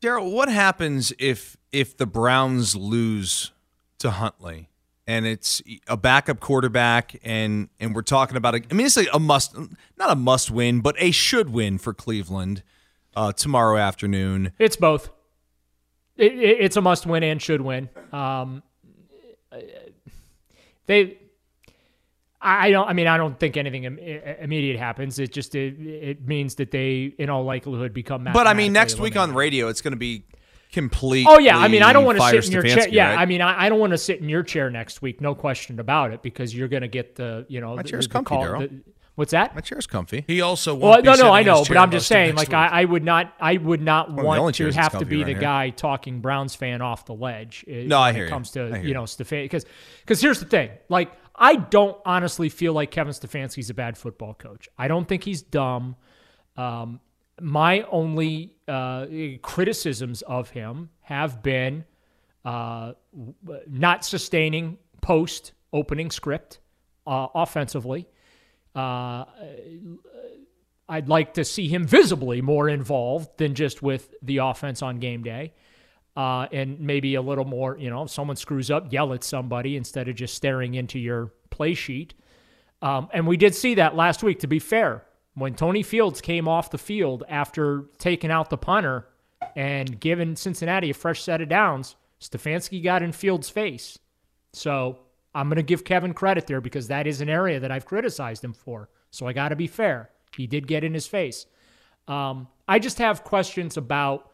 Daryl, 0.00 0.32
what 0.32 0.48
happens 0.48 1.12
if 1.18 1.57
if 1.72 1.96
the 1.96 2.06
Browns 2.06 2.74
lose 2.74 3.52
to 3.98 4.10
Huntley? 4.10 4.68
and 5.08 5.26
it's 5.26 5.62
a 5.88 5.96
backup 5.96 6.38
quarterback, 6.38 7.18
and 7.24 7.70
and 7.80 7.94
we're 7.94 8.02
talking 8.02 8.36
about 8.36 8.54
a, 8.54 8.60
I 8.70 8.74
mean, 8.74 8.86
it's 8.86 8.96
like 8.96 9.08
a 9.12 9.18
must, 9.18 9.56
not 9.96 10.10
a 10.10 10.14
must 10.14 10.50
win, 10.50 10.80
but 10.80 10.94
a 10.98 11.10
should 11.10 11.48
win 11.48 11.78
for 11.78 11.94
Cleveland 11.94 12.62
uh, 13.16 13.32
tomorrow 13.32 13.78
afternoon. 13.78 14.52
It's 14.58 14.76
both. 14.76 15.08
It, 16.18 16.32
it, 16.34 16.58
it's 16.60 16.76
a 16.76 16.82
must 16.82 17.06
win 17.06 17.22
and 17.22 17.40
should 17.40 17.62
win. 17.62 17.88
Um, 18.12 18.62
they, 20.84 21.16
I 22.42 22.70
don't. 22.70 22.86
I 22.86 22.92
mean, 22.92 23.06
I 23.06 23.16
don't 23.16 23.40
think 23.40 23.56
anything 23.56 23.84
immediate 23.84 24.78
happens. 24.78 25.18
It 25.18 25.32
just 25.32 25.54
it, 25.54 25.80
it 25.80 26.28
means 26.28 26.56
that 26.56 26.70
they, 26.70 27.14
in 27.18 27.30
all 27.30 27.44
likelihood, 27.44 27.94
become. 27.94 28.28
But 28.30 28.46
I 28.46 28.52
mean, 28.52 28.74
next 28.74 29.00
week 29.00 29.16
on 29.16 29.34
radio, 29.34 29.68
it's 29.68 29.80
going 29.80 29.92
to 29.92 29.98
be 29.98 30.24
complete. 30.72 31.26
Oh 31.28 31.38
yeah, 31.38 31.58
I 31.58 31.68
mean, 31.68 31.82
I 31.82 31.92
don't 31.92 32.04
want 32.04 32.18
to 32.18 32.42
sit 32.42 32.46
in 32.46 32.52
your 32.52 32.62
chair. 32.62 32.88
Yeah, 32.88 33.10
right? 33.10 33.18
I 33.18 33.26
mean, 33.26 33.40
I, 33.40 33.66
I 33.66 33.68
don't 33.68 33.80
want 33.80 33.92
to 33.92 33.98
sit 33.98 34.20
in 34.20 34.28
your 34.28 34.42
chair 34.42 34.70
next 34.70 35.02
week. 35.02 35.20
No 35.20 35.34
question 35.34 35.80
about 35.80 36.12
it, 36.12 36.22
because 36.22 36.54
you're 36.54 36.68
going 36.68 36.82
to 36.82 36.88
get 36.88 37.14
the 37.14 37.46
you 37.48 37.60
know 37.60 37.76
my 37.76 37.82
the, 37.82 37.88
chair's 37.88 38.08
the 38.08 38.12
comfy, 38.12 38.28
call, 38.28 38.58
the, 38.60 38.82
What's 39.18 39.32
that? 39.32 39.52
My 39.52 39.60
chair's 39.60 39.88
comfy. 39.88 40.22
He 40.28 40.40
also 40.42 40.76
well, 40.76 41.02
no, 41.02 41.16
no, 41.16 41.32
I 41.32 41.42
know, 41.42 41.64
but 41.66 41.76
I'm 41.76 41.90
just 41.90 42.06
saying, 42.06 42.36
like, 42.36 42.54
I, 42.54 42.68
I, 42.68 42.84
would 42.84 43.02
not, 43.02 43.34
I 43.40 43.56
would 43.56 43.82
not 43.82 44.12
well, 44.14 44.24
want 44.24 44.54
to 44.54 44.70
have 44.70 44.96
to 44.96 45.04
be 45.04 45.24
the 45.24 45.32
here. 45.32 45.40
guy 45.40 45.70
talking 45.70 46.20
Browns 46.20 46.54
fan 46.54 46.82
off 46.82 47.04
the 47.04 47.14
ledge. 47.14 47.64
No, 47.66 47.98
I 47.98 48.12
hear 48.12 48.22
it 48.22 48.26
you. 48.26 48.30
comes 48.30 48.52
to 48.52 48.80
you 48.80 48.94
know 48.94 49.06
Stefan, 49.06 49.42
because 49.42 49.66
because 50.02 50.20
here's 50.20 50.38
the 50.38 50.46
thing, 50.46 50.70
like, 50.88 51.10
I 51.34 51.56
don't 51.56 51.96
honestly 52.06 52.48
feel 52.48 52.74
like 52.74 52.92
Kevin 52.92 53.12
Stefanski's 53.12 53.70
a 53.70 53.74
bad 53.74 53.98
football 53.98 54.34
coach. 54.34 54.68
I 54.78 54.86
don't 54.86 55.08
think 55.08 55.24
he's 55.24 55.42
dumb. 55.42 55.96
Um, 56.56 57.00
my 57.40 57.82
only 57.82 58.54
uh, 58.66 59.06
criticisms 59.42 60.22
of 60.22 60.50
him 60.50 60.90
have 61.00 61.42
been 61.42 61.84
uh, 62.44 62.92
not 63.66 64.04
sustaining 64.04 64.78
post 65.00 65.52
opening 65.72 66.10
script 66.10 66.60
uh, 67.06 67.28
offensively. 67.34 68.06
Uh, 68.74 69.24
I'd 70.88 71.08
like 71.08 71.34
to 71.34 71.44
see 71.44 71.68
him 71.68 71.86
visibly 71.86 72.40
more 72.40 72.68
involved 72.68 73.36
than 73.36 73.54
just 73.54 73.82
with 73.82 74.14
the 74.22 74.38
offense 74.38 74.82
on 74.82 74.98
game 74.98 75.22
day. 75.22 75.52
Uh, 76.16 76.48
and 76.50 76.80
maybe 76.80 77.14
a 77.14 77.22
little 77.22 77.44
more, 77.44 77.76
you 77.78 77.90
know, 77.90 78.02
if 78.02 78.10
someone 78.10 78.36
screws 78.36 78.70
up, 78.70 78.92
yell 78.92 79.12
at 79.12 79.22
somebody 79.22 79.76
instead 79.76 80.08
of 80.08 80.16
just 80.16 80.34
staring 80.34 80.74
into 80.74 80.98
your 80.98 81.32
play 81.50 81.74
sheet. 81.74 82.14
Um, 82.82 83.08
and 83.12 83.26
we 83.26 83.36
did 83.36 83.54
see 83.54 83.74
that 83.74 83.94
last 83.94 84.22
week, 84.22 84.40
to 84.40 84.46
be 84.46 84.58
fair. 84.58 85.04
When 85.38 85.54
Tony 85.54 85.82
Fields 85.82 86.20
came 86.20 86.48
off 86.48 86.70
the 86.70 86.78
field 86.78 87.24
after 87.28 87.84
taking 87.98 88.30
out 88.30 88.50
the 88.50 88.56
punter 88.56 89.06
and 89.54 90.00
giving 90.00 90.36
Cincinnati 90.36 90.90
a 90.90 90.94
fresh 90.94 91.22
set 91.22 91.40
of 91.40 91.48
downs, 91.48 91.96
Stefanski 92.20 92.82
got 92.82 93.02
in 93.02 93.12
Fields' 93.12 93.48
face. 93.48 93.98
So 94.52 94.98
I'm 95.34 95.48
going 95.48 95.56
to 95.56 95.62
give 95.62 95.84
Kevin 95.84 96.14
credit 96.14 96.46
there 96.46 96.60
because 96.60 96.88
that 96.88 97.06
is 97.06 97.20
an 97.20 97.28
area 97.28 97.60
that 97.60 97.70
I've 97.70 97.86
criticized 97.86 98.42
him 98.42 98.52
for. 98.52 98.88
So 99.10 99.26
I 99.26 99.32
got 99.32 99.50
to 99.50 99.56
be 99.56 99.66
fair. 99.66 100.10
He 100.36 100.46
did 100.46 100.66
get 100.66 100.84
in 100.84 100.94
his 100.94 101.06
face. 101.06 101.46
Um, 102.08 102.48
I 102.66 102.78
just 102.78 102.98
have 102.98 103.24
questions 103.24 103.76
about 103.76 104.30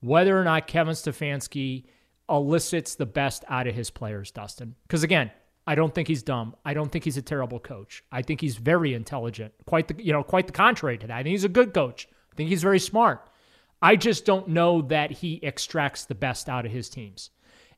whether 0.00 0.38
or 0.38 0.44
not 0.44 0.66
Kevin 0.66 0.94
Stefanski 0.94 1.84
elicits 2.28 2.94
the 2.94 3.06
best 3.06 3.44
out 3.48 3.66
of 3.66 3.74
his 3.74 3.90
players, 3.90 4.30
Dustin. 4.30 4.74
Because 4.86 5.02
again, 5.02 5.30
I 5.66 5.74
don't 5.74 5.94
think 5.94 6.08
he's 6.08 6.22
dumb. 6.22 6.54
I 6.64 6.74
don't 6.74 6.92
think 6.92 7.04
he's 7.04 7.16
a 7.16 7.22
terrible 7.22 7.58
coach. 7.58 8.04
I 8.12 8.22
think 8.22 8.40
he's 8.40 8.56
very 8.56 8.94
intelligent. 8.94 9.52
Quite 9.66 9.88
the 9.88 10.02
you 10.02 10.12
know, 10.12 10.22
quite 10.22 10.46
the 10.46 10.52
contrary 10.52 10.98
to 10.98 11.06
that. 11.06 11.16
I 11.16 11.22
think 11.22 11.32
he's 11.32 11.44
a 11.44 11.48
good 11.48 11.74
coach. 11.74 12.08
I 12.32 12.36
think 12.36 12.50
he's 12.50 12.62
very 12.62 12.78
smart. 12.78 13.28
I 13.82 13.96
just 13.96 14.24
don't 14.24 14.48
know 14.48 14.82
that 14.82 15.10
he 15.10 15.40
extracts 15.42 16.04
the 16.04 16.14
best 16.14 16.48
out 16.48 16.66
of 16.66 16.72
his 16.72 16.88
teams. 16.88 17.30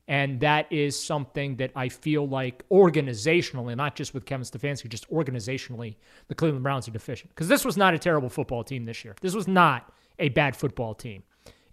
And 0.07 0.39
that 0.39 0.71
is 0.71 1.01
something 1.01 1.57
that 1.57 1.71
I 1.75 1.89
feel 1.89 2.27
like 2.27 2.67
organizationally, 2.69 3.75
not 3.75 3.95
just 3.95 4.13
with 4.13 4.25
Kevin 4.25 4.43
Stefanski, 4.43 4.89
just 4.89 5.07
organizationally, 5.11 5.97
the 6.29 6.35
Cleveland 6.35 6.63
Browns 6.63 6.87
are 6.87 6.91
deficient. 6.91 7.29
Because 7.29 7.47
this 7.47 7.63
was 7.63 7.77
not 7.77 7.93
a 7.93 7.99
terrible 7.99 8.29
football 8.29 8.63
team 8.63 8.85
this 8.85 9.05
year. 9.05 9.15
This 9.21 9.35
was 9.35 9.47
not 9.47 9.93
a 10.17 10.29
bad 10.29 10.55
football 10.55 10.95
team. 10.95 11.23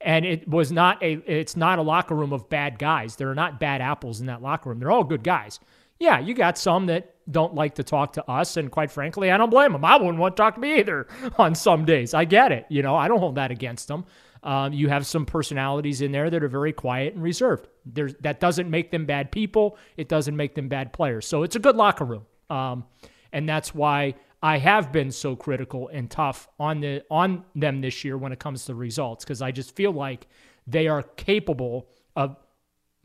And 0.02 0.26
it 0.26 0.46
was 0.46 0.70
not 0.70 1.02
a 1.02 1.14
it's 1.26 1.56
not 1.56 1.78
a 1.78 1.82
locker 1.82 2.14
room 2.14 2.34
of 2.34 2.50
bad 2.50 2.78
guys. 2.78 3.16
There 3.16 3.30
are 3.30 3.34
not 3.34 3.58
bad 3.58 3.80
apples 3.80 4.20
in 4.20 4.26
that 4.26 4.42
locker 4.42 4.68
room. 4.68 4.80
They're 4.80 4.90
all 4.90 5.02
good 5.02 5.24
guys. 5.24 5.58
Yeah, 5.98 6.18
you 6.18 6.34
got 6.34 6.58
some 6.58 6.86
that 6.86 7.14
don't 7.30 7.54
like 7.54 7.76
to 7.76 7.84
talk 7.84 8.14
to 8.14 8.30
us, 8.30 8.56
and 8.56 8.70
quite 8.70 8.90
frankly, 8.90 9.30
I 9.30 9.36
don't 9.36 9.50
blame 9.50 9.72
them. 9.72 9.84
I 9.84 9.96
wouldn't 9.96 10.18
want 10.18 10.36
to 10.36 10.42
talk 10.42 10.54
to 10.54 10.60
me 10.60 10.78
either 10.78 11.06
on 11.38 11.54
some 11.54 11.84
days. 11.84 12.14
I 12.14 12.24
get 12.24 12.52
it. 12.52 12.66
You 12.68 12.82
know, 12.82 12.94
I 12.94 13.08
don't 13.08 13.18
hold 13.18 13.36
that 13.36 13.50
against 13.50 13.88
them. 13.88 14.04
Um, 14.42 14.72
you 14.72 14.88
have 14.88 15.06
some 15.06 15.26
personalities 15.26 16.02
in 16.02 16.12
there 16.12 16.30
that 16.30 16.42
are 16.42 16.48
very 16.48 16.72
quiet 16.72 17.14
and 17.14 17.22
reserved. 17.22 17.66
There's, 17.84 18.14
that 18.20 18.38
doesn't 18.38 18.70
make 18.70 18.92
them 18.92 19.04
bad 19.04 19.32
people. 19.32 19.76
It 19.96 20.08
doesn't 20.08 20.36
make 20.36 20.54
them 20.54 20.68
bad 20.68 20.92
players. 20.92 21.26
So 21.26 21.42
it's 21.42 21.56
a 21.56 21.58
good 21.58 21.74
locker 21.74 22.04
room, 22.04 22.26
um, 22.48 22.84
and 23.32 23.48
that's 23.48 23.74
why 23.74 24.14
I 24.42 24.58
have 24.58 24.92
been 24.92 25.10
so 25.10 25.34
critical 25.34 25.88
and 25.88 26.10
tough 26.10 26.48
on 26.60 26.80
the 26.80 27.04
on 27.10 27.44
them 27.54 27.80
this 27.80 28.04
year 28.04 28.16
when 28.16 28.32
it 28.32 28.38
comes 28.38 28.66
to 28.66 28.74
results 28.74 29.24
because 29.24 29.42
I 29.42 29.50
just 29.50 29.74
feel 29.74 29.92
like 29.92 30.28
they 30.66 30.86
are 30.88 31.02
capable 31.02 31.88
of 32.14 32.36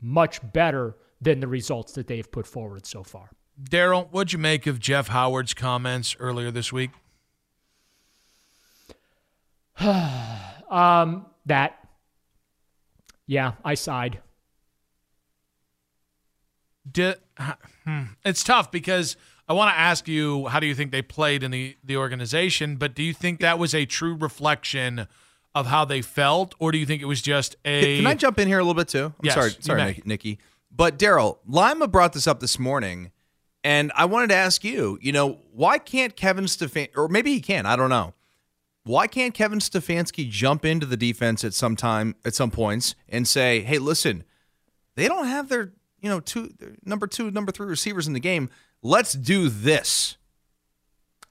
much 0.00 0.40
better 0.52 0.96
than 1.22 1.40
the 1.40 1.46
results 1.46 1.92
that 1.92 2.08
they've 2.08 2.30
put 2.30 2.46
forward 2.46 2.84
so 2.84 3.02
far. 3.04 3.30
Daryl, 3.62 4.08
what'd 4.10 4.32
you 4.32 4.38
make 4.38 4.66
of 4.66 4.80
Jeff 4.80 5.08
Howard's 5.08 5.54
comments 5.54 6.16
earlier 6.18 6.50
this 6.50 6.72
week? 6.72 6.90
um, 9.78 11.26
that, 11.46 11.78
yeah, 13.26 13.52
I 13.64 13.74
sighed. 13.74 14.18
Did, 16.90 17.16
hmm, 17.84 18.02
it's 18.24 18.42
tough 18.42 18.72
because 18.72 19.16
I 19.48 19.52
want 19.52 19.72
to 19.72 19.78
ask 19.78 20.08
you 20.08 20.48
how 20.48 20.58
do 20.58 20.66
you 20.66 20.74
think 20.74 20.90
they 20.90 21.02
played 21.02 21.44
in 21.44 21.52
the, 21.52 21.76
the 21.84 21.96
organization, 21.96 22.76
but 22.76 22.94
do 22.94 23.02
you 23.04 23.14
think 23.14 23.40
that 23.40 23.60
was 23.60 23.74
a 23.74 23.86
true 23.86 24.14
reflection 24.14 25.06
of 25.54 25.66
how 25.66 25.84
they 25.84 26.02
felt, 26.02 26.54
or 26.58 26.72
do 26.72 26.78
you 26.78 26.86
think 26.86 27.02
it 27.02 27.06
was 27.06 27.22
just 27.22 27.56
a. 27.64 27.98
Can 27.98 28.06
I 28.06 28.14
jump 28.14 28.38
in 28.38 28.48
here 28.48 28.58
a 28.58 28.62
little 28.62 28.74
bit 28.74 28.88
too? 28.88 29.06
I'm 29.06 29.14
Yes, 29.22 29.34
sorry, 29.34 29.50
sorry, 29.60 30.02
Nikki. 30.04 30.38
But 30.74 30.98
Daryl, 30.98 31.38
Lima 31.46 31.86
brought 31.86 32.14
this 32.14 32.26
up 32.26 32.40
this 32.40 32.58
morning, 32.58 33.10
and 33.62 33.92
I 33.94 34.06
wanted 34.06 34.28
to 34.30 34.36
ask 34.36 34.64
you, 34.64 34.98
you 35.02 35.12
know, 35.12 35.38
why 35.52 35.78
can't 35.78 36.16
Kevin 36.16 36.48
Stefan, 36.48 36.88
or 36.96 37.08
maybe 37.08 37.34
he 37.34 37.40
can, 37.40 37.66
I 37.66 37.76
don't 37.76 37.90
know. 37.90 38.14
Why 38.84 39.06
can't 39.06 39.34
Kevin 39.34 39.60
Stefanski 39.60 40.28
jump 40.28 40.64
into 40.64 40.86
the 40.86 40.96
defense 40.96 41.44
at 41.44 41.54
some 41.54 41.76
time, 41.76 42.16
at 42.24 42.34
some 42.34 42.50
points, 42.50 42.96
and 43.08 43.28
say, 43.28 43.60
"Hey, 43.60 43.78
listen, 43.78 44.24
they 44.96 45.06
don't 45.06 45.26
have 45.26 45.48
their, 45.48 45.72
you 46.00 46.08
know, 46.08 46.18
two, 46.18 46.50
number 46.84 47.06
two, 47.06 47.30
number 47.30 47.52
three 47.52 47.68
receivers 47.68 48.08
in 48.08 48.12
the 48.12 48.20
game. 48.20 48.50
Let's 48.82 49.12
do 49.12 49.48
this." 49.48 50.16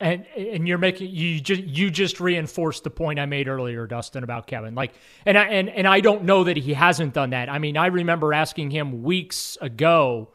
And 0.02 0.26
and 0.36 0.68
you're 0.68 0.80
making 0.80 1.12
you 1.12 1.40
just 1.40 1.62
you 1.62 1.92
just 1.92 2.20
reinforced 2.20 2.84
the 2.84 2.90
point 2.90 3.20
I 3.20 3.28
made 3.28 3.48
earlier, 3.48 3.86
Dustin, 3.86 4.24
about 4.24 4.48
Kevin. 4.48 4.74
Like, 4.74 4.94
and 5.28 5.38
I 5.38 5.46
and 5.46 5.70
and 5.70 5.88
I 5.88 6.00
don't 6.00 6.24
know 6.24 6.44
that 6.44 6.58
he 6.58 6.74
hasn't 6.74 7.14
done 7.14 7.30
that. 7.30 7.50
I 7.50 7.60
mean, 7.60 7.78
I 7.78 7.86
remember 7.86 8.34
asking 8.34 8.72
him 8.72 9.04
weeks 9.04 9.60
ago, 9.62 10.32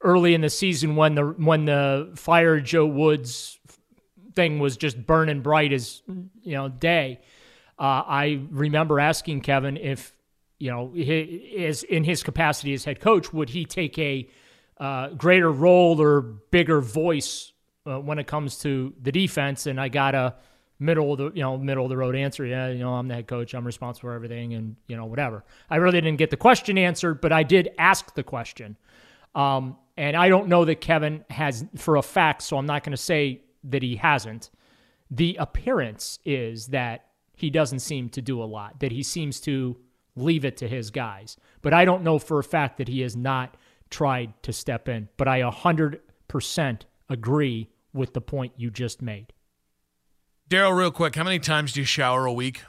early 0.00 0.34
in 0.34 0.40
the 0.40 0.50
season 0.50 0.96
when 0.96 1.14
the 1.14 1.24
when 1.24 1.64
the 1.64 2.12
fire 2.14 2.60
Joe 2.60 2.86
Woods 2.86 3.58
thing 4.34 4.60
was 4.60 4.76
just 4.76 5.04
burning 5.04 5.40
bright 5.40 5.72
as 5.72 6.02
you 6.42 6.54
know 6.54 6.68
day. 6.68 7.20
Uh, 7.78 8.02
I 8.06 8.40
remember 8.50 9.00
asking 9.00 9.40
Kevin 9.40 9.76
if 9.76 10.14
you 10.58 10.70
know 10.70 10.92
his, 10.94 11.82
in 11.82 12.04
his 12.04 12.22
capacity 12.22 12.74
as 12.74 12.84
head 12.84 13.00
coach 13.00 13.32
would 13.32 13.50
he 13.50 13.64
take 13.64 13.98
a 13.98 14.28
uh, 14.78 15.08
greater 15.08 15.50
role 15.50 16.00
or 16.00 16.20
bigger 16.20 16.80
voice 16.80 17.52
uh, 17.88 17.98
when 17.98 18.18
it 18.18 18.26
comes 18.26 18.58
to 18.58 18.92
the 19.02 19.12
defense, 19.12 19.66
and 19.66 19.80
I 19.80 19.88
got 19.88 20.14
a 20.14 20.34
middle 20.78 21.12
of 21.12 21.18
the 21.18 21.32
you 21.34 21.42
know 21.42 21.56
middle 21.58 21.84
of 21.84 21.90
the 21.90 21.96
road 21.96 22.14
answer. 22.14 22.44
Yeah, 22.44 22.68
you 22.68 22.80
know 22.80 22.94
I'm 22.94 23.08
the 23.08 23.14
head 23.14 23.26
coach. 23.26 23.54
I'm 23.54 23.66
responsible 23.66 24.08
for 24.08 24.14
everything, 24.14 24.54
and 24.54 24.76
you 24.86 24.96
know 24.96 25.06
whatever. 25.06 25.44
I 25.70 25.76
really 25.76 26.00
didn't 26.00 26.18
get 26.18 26.30
the 26.30 26.36
question 26.36 26.78
answered, 26.78 27.20
but 27.20 27.32
I 27.32 27.42
did 27.42 27.70
ask 27.78 28.14
the 28.14 28.22
question. 28.22 28.76
Um, 29.34 29.76
and 29.96 30.16
I 30.16 30.28
don't 30.28 30.48
know 30.48 30.64
that 30.64 30.80
Kevin 30.80 31.24
has 31.30 31.64
for 31.76 31.96
a 31.96 32.02
fact, 32.02 32.42
so 32.42 32.56
I'm 32.56 32.66
not 32.66 32.84
going 32.84 32.92
to 32.92 32.96
say 32.96 33.42
that 33.64 33.82
he 33.82 33.96
hasn't. 33.96 34.50
The 35.10 35.36
appearance 35.40 36.18
is 36.24 36.68
that 36.68 37.06
he 37.34 37.50
doesn't 37.50 37.80
seem 37.80 38.08
to 38.10 38.22
do 38.22 38.42
a 38.42 38.44
lot. 38.44 38.80
That 38.80 38.92
he 38.92 39.02
seems 39.02 39.40
to 39.40 39.76
leave 40.16 40.44
it 40.44 40.56
to 40.58 40.68
his 40.68 40.90
guys. 40.90 41.36
But 41.62 41.72
I 41.72 41.84
don't 41.84 42.02
know 42.02 42.18
for 42.18 42.38
a 42.38 42.44
fact 42.44 42.78
that 42.78 42.88
he 42.88 43.00
has 43.00 43.16
not 43.16 43.56
tried 43.90 44.34
to 44.42 44.52
step 44.52 44.88
in. 44.88 45.08
But 45.16 45.28
I 45.28 45.40
100% 45.40 46.80
agree 47.08 47.70
with 47.98 48.14
the 48.14 48.20
point 48.22 48.52
you 48.56 48.70
just 48.70 49.02
made. 49.02 49.32
Daryl, 50.48 50.74
real 50.76 50.90
quick, 50.90 51.14
how 51.14 51.24
many 51.24 51.38
times 51.38 51.72
do 51.72 51.80
you 51.80 51.86
shower 51.86 52.24
a 52.24 52.32
week? 52.32 52.62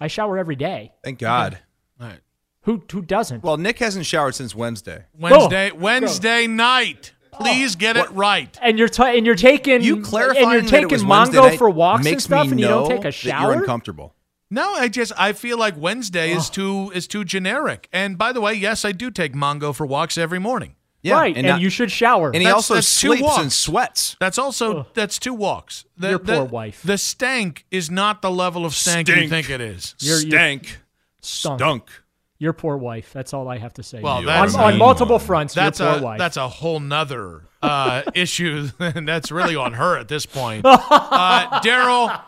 I 0.00 0.06
shower 0.06 0.38
every 0.38 0.56
day. 0.56 0.92
Thank 1.04 1.18
God. 1.18 1.58
All 2.00 2.06
right. 2.06 2.20
Who 2.62 2.82
who 2.90 3.02
doesn't? 3.02 3.42
Well, 3.44 3.58
Nick 3.58 3.78
hasn't 3.78 4.06
showered 4.06 4.34
since 4.34 4.54
Wednesday. 4.54 5.04
Wednesday, 5.16 5.70
Wednesday 5.72 6.46
night. 6.46 7.12
Please 7.32 7.76
get 7.76 7.96
it 7.98 8.10
right. 8.12 8.58
And 8.62 8.78
you're 8.78 8.88
ta- 8.88 9.08
and 9.08 9.26
you're 9.26 9.34
taking 9.34 9.82
You 9.82 10.00
clarifying 10.00 10.44
and 10.44 10.52
you're 10.52 10.62
that 10.62 10.68
it 10.68 10.88
taking 10.88 10.90
was 10.90 11.04
Mongo 11.04 11.48
night 11.50 11.58
for 11.58 11.68
walks 11.68 12.02
makes 12.02 12.14
and 12.14 12.22
stuff, 12.22 12.46
me 12.46 12.52
and 12.52 12.60
you 12.60 12.66
don't 12.66 12.88
take 12.88 13.04
a 13.04 13.10
shower. 13.10 13.52
You're 13.52 13.60
uncomfortable. 13.60 14.14
No, 14.50 14.72
I 14.74 14.88
just 14.88 15.12
I 15.18 15.32
feel 15.32 15.58
like 15.58 15.76
Wednesday 15.76 16.30
is 16.32 16.48
too 16.48 16.90
is 16.94 17.06
too 17.06 17.24
generic. 17.24 17.88
And 17.92 18.16
by 18.16 18.32
the 18.32 18.40
way, 18.40 18.54
yes, 18.54 18.84
I 18.84 18.92
do 18.92 19.10
take 19.10 19.34
Mongo 19.34 19.74
for 19.74 19.84
walks 19.84 20.16
every 20.16 20.38
morning. 20.38 20.75
Yeah, 21.06 21.14
right, 21.14 21.36
and, 21.36 21.46
now- 21.46 21.56
you 21.56 21.70
should 21.70 21.90
shower. 21.90 22.28
And 22.28 22.36
he 22.36 22.44
That's- 22.44 22.54
also 22.54 22.74
that's 22.74 23.00
two 23.00 23.08
sleeps 23.08 23.22
walks. 23.22 23.42
and 23.42 23.52
sweats. 23.52 24.16
That's 24.20 24.38
also 24.38 24.86
that's 24.94 25.18
two 25.18 25.34
walks. 25.34 25.84
The, 25.96 26.10
Your 26.10 26.18
the- 26.18 26.34
poor 26.36 26.44
wife. 26.44 26.82
The 26.84 26.98
stank 26.98 27.64
is 27.70 27.90
not 27.90 28.22
the 28.22 28.30
level 28.30 28.64
of 28.64 28.74
stank, 28.74 29.08
you 29.08 29.28
think 29.28 29.50
it 29.50 29.60
is. 29.60 29.94
You're- 30.00 30.18
you're- 30.20 30.30
Stank. 30.30 30.78
Stunk. 31.20 31.60
Stunk. 31.60 31.90
Your 32.38 32.52
poor 32.52 32.76
wife. 32.76 33.12
That's 33.14 33.32
all 33.32 33.48
I 33.48 33.56
have 33.56 33.72
to 33.74 33.82
say. 33.82 34.00
Well, 34.02 34.28
on, 34.28 34.54
on 34.56 34.76
multiple 34.76 35.18
fronts. 35.18 35.54
That's 35.54 35.80
your 35.80 35.88
a 35.96 36.02
wife. 36.02 36.18
that's 36.18 36.36
a 36.36 36.46
whole 36.46 36.80
nother 36.80 37.44
uh, 37.62 38.02
issue, 38.14 38.68
and 38.78 39.08
that's 39.08 39.32
really 39.32 39.56
on 39.56 39.72
her 39.72 39.96
at 39.96 40.08
this 40.08 40.26
point. 40.26 40.66
Uh, 41.18 41.60
Daryl, 41.60 42.20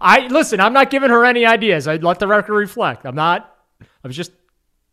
I 0.00 0.26
listen. 0.28 0.60
I'm 0.60 0.72
not 0.74 0.90
giving 0.90 1.08
her 1.10 1.24
any 1.24 1.46
ideas. 1.46 1.88
I 1.88 1.96
let 1.96 2.18
the 2.18 2.26
record 2.26 2.54
reflect. 2.54 3.06
I'm 3.06 3.14
not. 3.14 3.56
I 3.80 4.06
was 4.06 4.14
just 4.16 4.30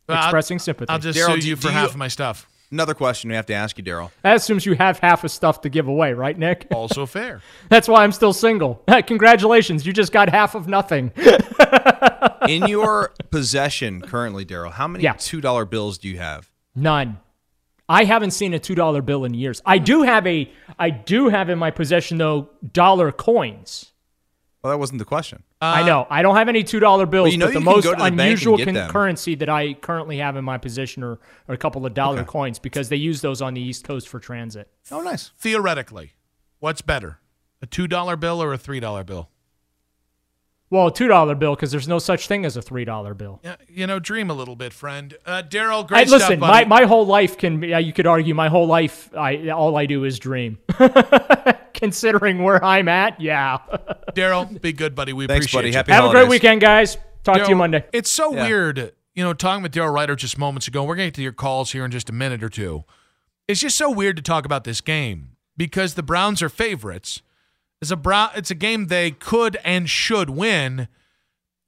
I'll- 0.07 0.17
expressing 0.23 0.59
sympathy. 0.59 0.89
I'll 0.89 0.99
just 0.99 1.19
Daryl, 1.19 1.41
sue 1.41 1.49
you 1.49 1.55
for 1.57 1.67
you- 1.67 1.73
half 1.73 1.89
of 1.89 1.97
my 1.97 2.07
stuff. 2.07 2.47
Another 2.73 2.95
question 2.95 3.29
we 3.29 3.35
have 3.35 3.45
to 3.45 3.53
ask 3.53 3.77
you, 3.77 3.83
Daryl. 3.83 4.09
that 4.23 4.35
assumes 4.37 4.65
you 4.65 4.73
have 4.73 4.97
half 4.97 5.23
of 5.23 5.29
stuff 5.29 5.61
to 5.61 5.69
give 5.69 5.87
away, 5.87 6.13
right, 6.13 6.35
Nick? 6.35 6.65
Also 6.73 7.05
fair. 7.05 7.39
That's 7.69 7.87
why 7.87 8.03
I'm 8.03 8.11
still 8.11 8.33
single. 8.33 8.81
Congratulations, 9.05 9.85
you 9.85 9.93
just 9.93 10.11
got 10.11 10.29
half 10.29 10.55
of 10.55 10.67
nothing. 10.67 11.11
In 12.49 12.67
your 12.67 13.13
possession 13.29 14.01
currently, 14.01 14.43
Daryl, 14.43 14.71
how 14.71 14.87
many 14.87 15.03
Yeah. 15.03 15.13
two 15.13 15.39
dollar 15.39 15.65
bills 15.65 15.99
do 15.99 16.09
you 16.09 16.17
have? 16.17 16.49
None. 16.75 17.19
I 17.87 18.05
haven't 18.05 18.31
seen 18.31 18.53
a 18.55 18.59
two 18.59 18.75
dollar 18.75 19.01
bill 19.03 19.23
in 19.23 19.33
years. 19.35 19.61
I 19.65 19.77
do 19.77 20.01
have 20.01 20.25
a. 20.25 20.51
I 20.79 20.89
do 20.89 21.29
have 21.29 21.49
in 21.49 21.59
my 21.59 21.69
possession 21.71 22.17
though 22.17 22.49
dollar 22.71 23.11
coins. 23.11 23.92
Well, 24.63 24.71
that 24.71 24.77
wasn't 24.77 24.99
the 24.99 25.05
question. 25.05 25.43
I 25.59 25.83
know. 25.83 26.07
I 26.09 26.21
don't 26.21 26.35
have 26.37 26.47
any 26.47 26.63
two 26.63 26.79
dollar 26.79 27.05
bills, 27.05 27.25
Well, 27.25 27.31
you 27.33 27.37
know 27.37 27.47
but 27.47 27.53
the 27.53 27.59
you 27.59 27.65
can 27.65 27.75
most 27.75 27.83
go 27.83 27.91
to 27.91 27.95
the 27.97 28.01
bank 28.03 28.11
and 28.13 28.21
unusual 28.21 28.57
get 28.57 28.65
con- 28.65 28.73
them. 28.75 28.89
currency 28.89 29.35
that 29.35 29.49
I 29.49 29.73
currently 29.73 30.17
have 30.19 30.37
in 30.37 30.45
my 30.45 30.57
possession 30.57 31.03
are, 31.03 31.19
are 31.49 31.53
a 31.53 31.57
couple 31.57 31.85
of 31.85 31.93
dollar 31.93 32.23
coins 32.23 32.59
because 32.59 32.87
they 32.87 32.95
use 32.95 33.19
those 33.19 33.41
on 33.41 33.53
the 33.55 33.61
East 33.61 33.83
Coast 33.83 34.07
for 34.07 34.19
transit. 34.21 34.71
Oh, 34.89 35.01
nice. 35.01 35.31
Theoretically, 35.37 36.13
what's 36.59 36.81
better, 36.81 37.19
a 37.61 37.65
two 37.65 37.87
dollar 37.87 38.15
bill 38.15 38.41
or 38.41 38.53
a 38.53 38.57
three 38.57 38.79
dollar 38.79 39.03
bill? 39.03 39.29
Well, 40.73 40.87
a 40.87 40.91
two 40.91 41.07
dollar 41.07 41.35
bill 41.35 41.53
because 41.55 41.71
there's 41.71 41.87
no 41.87 41.99
such 41.99 42.27
thing 42.27 42.45
as 42.45 42.57
a 42.57 42.61
three 42.63 42.83
dollar 42.83 43.13
bill. 43.13 43.39
Yeah, 43.43 43.57
you 43.69 43.85
know, 43.85 43.99
dream 43.99 44.31
a 44.31 44.33
little 44.33 44.55
bit, 44.55 44.73
friend. 44.73 45.15
Uh, 45.23 45.43
Daryl, 45.47 45.81
Hey, 45.83 45.87
great 45.87 46.07
listen, 46.09 46.19
stuff, 46.19 46.39
buddy. 46.39 46.65
my, 46.65 46.81
my 46.81 46.85
whole 46.87 47.05
life 47.05 47.37
can 47.37 47.59
be, 47.59 47.67
you 47.67 47.93
could 47.93 48.07
argue 48.07 48.33
my 48.33 48.49
whole 48.49 48.65
life, 48.65 49.15
I 49.15 49.49
all 49.49 49.77
I 49.77 49.85
do 49.85 50.03
is 50.03 50.17
dream. 50.17 50.57
Considering 51.75 52.41
where 52.41 52.63
I'm 52.63 52.87
at, 52.87 53.21
yeah. 53.21 53.59
Daryl, 54.15 54.59
be 54.61 54.73
good, 54.73 54.95
buddy. 54.95 55.13
We 55.13 55.27
Thanks, 55.27 55.45
appreciate 55.45 55.59
buddy. 55.59 55.67
you. 55.69 55.73
Happy 55.75 55.91
Have 55.91 56.05
a 56.05 56.09
great 56.09 56.27
weekend, 56.27 56.61
guys. 56.61 56.97
Talk 57.23 57.43
to 57.43 57.49
you 57.49 57.55
Monday. 57.55 57.85
It's 57.93 58.09
so 58.09 58.33
Yeah. 58.33 58.47
weird, 58.47 58.93
you 59.13 59.23
know, 59.23 59.33
talking 59.33 59.61
with 59.61 59.73
Daryl 59.73 59.93
Ruiter 59.93 60.15
just 60.15 60.39
moments 60.39 60.67
ago. 60.67 60.83
We're 60.83 60.95
going 60.95 61.05
to 61.07 61.11
get 61.11 61.15
to 61.17 61.21
your 61.21 61.33
calls 61.33 61.71
here 61.73 61.85
in 61.85 61.91
just 61.91 62.09
a 62.09 62.13
minute 62.13 62.43
or 62.43 62.49
two. 62.49 62.83
It's 63.47 63.61
just 63.61 63.77
so 63.77 63.91
weird 63.91 64.15
to 64.15 64.23
talk 64.23 64.43
about 64.43 64.63
this 64.63 64.81
game 64.81 65.35
because 65.55 65.93
the 65.93 66.03
Browns 66.03 66.41
are 66.41 66.49
favorites. 66.49 67.21
It's 67.83 67.91
a 67.91 67.97
Brown. 67.97 68.29
It's 68.33 68.49
a 68.49 68.55
game 68.55 68.87
they 68.87 69.11
could 69.11 69.57
and 69.65 69.89
should 69.89 70.29
win, 70.29 70.87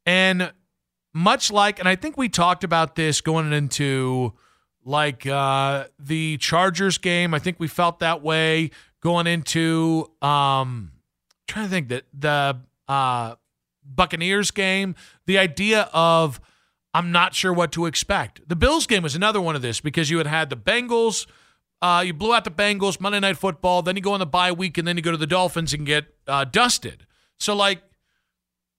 and 0.06 0.54
much 1.14 1.52
like, 1.52 1.78
and 1.78 1.90
I 1.90 1.98
think 1.98 2.16
we 2.16 2.30
talked 2.30 2.64
about 2.64 2.96
this 2.96 3.20
going 3.20 3.52
into 3.52 4.32
like 4.86 5.28
uh, 5.28 5.88
the 6.00 6.38
Chargers 6.38 6.98
game. 6.98 7.34
I 7.34 7.40
think 7.40 7.60
we 7.60 7.68
felt 7.68 8.00
that 8.00 8.22
way 8.22 8.72
going 9.02 9.28
into. 9.28 10.10
Um, 10.22 10.94
trying 11.50 11.66
to 11.66 11.70
think 11.70 11.90
that 11.90 12.06
the 12.14 12.62
uh, 12.88 13.36
Buccaneers 13.84 14.52
game, 14.52 14.96
the 15.26 15.38
idea 15.38 15.90
of 15.92 16.40
I'm 16.94 17.12
not 17.12 17.36
sure 17.36 17.52
what 17.52 17.74
to 17.74 17.88
expect. 17.88 18.48
The 18.48 18.56
Bills 18.56 18.88
game 18.88 19.04
was 19.04 19.16
another 19.16 19.42
one 19.42 19.58
of 19.58 19.62
this 19.62 19.82
because 19.82 20.10
you 20.10 20.20
had 20.20 20.28
had 20.28 20.50
the 20.50 20.56
Bengals. 20.56 21.28
Uh, 21.82 22.04
you 22.06 22.14
blew 22.14 22.34
out 22.34 22.44
the 22.44 22.52
Bengals 22.52 23.00
Monday 23.00 23.20
Night 23.20 23.38
Football. 23.38 23.82
Then 23.82 23.96
you 23.96 24.02
go 24.02 24.14
on 24.14 24.20
the 24.20 24.26
bye 24.26 24.52
week, 24.52 24.78
and 24.78 24.88
then 24.88 24.98
you 24.98 25.04
go 25.04 25.12
to 25.12 25.18
the 25.18 25.28
Dolphins 25.28 25.74
and 25.74 25.86
get 25.86 26.06
uh, 26.28 26.46
dusted. 26.46 27.06
So 27.40 27.56
like, 27.56 27.82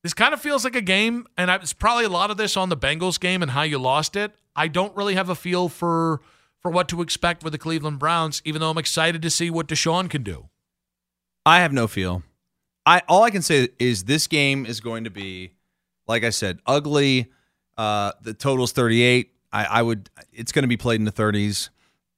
this 0.03 0.15
kind 0.15 0.33
of 0.33 0.41
feels 0.41 0.65
like 0.65 0.77
a 0.77 0.81
game, 0.81 1.27
and 1.37 1.51
it's 1.51 1.73
probably 1.73 2.05
a 2.05 2.09
lot 2.09 2.31
of 2.31 2.37
this 2.37 2.57
on 2.57 2.69
the 2.69 2.77
Bengals 2.77 3.19
game 3.19 3.43
and 3.43 3.51
how 3.51 3.63
you 3.63 3.79
lost 3.79 4.17
it. 4.17 4.33
I 4.55 4.69
don't 4.69 4.97
really 4.97 5.15
have 5.15 5.29
a 5.29 5.35
feel 5.35 5.69
for 5.69 6.21
for 6.61 6.71
what 6.71 6.89
to 6.89 7.03
expect 7.03 7.45
with 7.45 7.53
the 7.53 7.59
Cleveland 7.59 7.99
Browns, 7.99 8.43
even 8.45 8.61
though 8.61 8.71
I'm 8.71 8.79
excited 8.79 9.23
to 9.23 9.31
see 9.31 9.51
what 9.51 9.69
Deshaun 9.69 10.11
can 10.11 10.23
do. 10.23 10.49
I 11.45 11.61
have 11.61 11.73
no 11.73 11.87
feel. 11.87 12.23
I 12.85 13.03
all 13.09 13.23
I 13.23 13.31
can 13.31 13.43
say 13.43 13.69
is 13.79 14.05
this 14.05 14.27
game 14.27 14.67
is 14.67 14.81
going 14.81 15.05
to 15.05 15.11
be, 15.11 15.53
like 16.07 16.25
I 16.25 16.31
said, 16.31 16.61
ugly. 16.67 17.31
Uh, 17.77 18.13
the 18.23 18.33
total's 18.33 18.73
38. 18.73 19.31
I, 19.53 19.65
I 19.65 19.83
would. 19.83 20.09
It's 20.33 20.51
going 20.51 20.63
to 20.63 20.69
be 20.69 20.77
played 20.77 21.01
in 21.01 21.05
the 21.05 21.13
30s. 21.13 21.69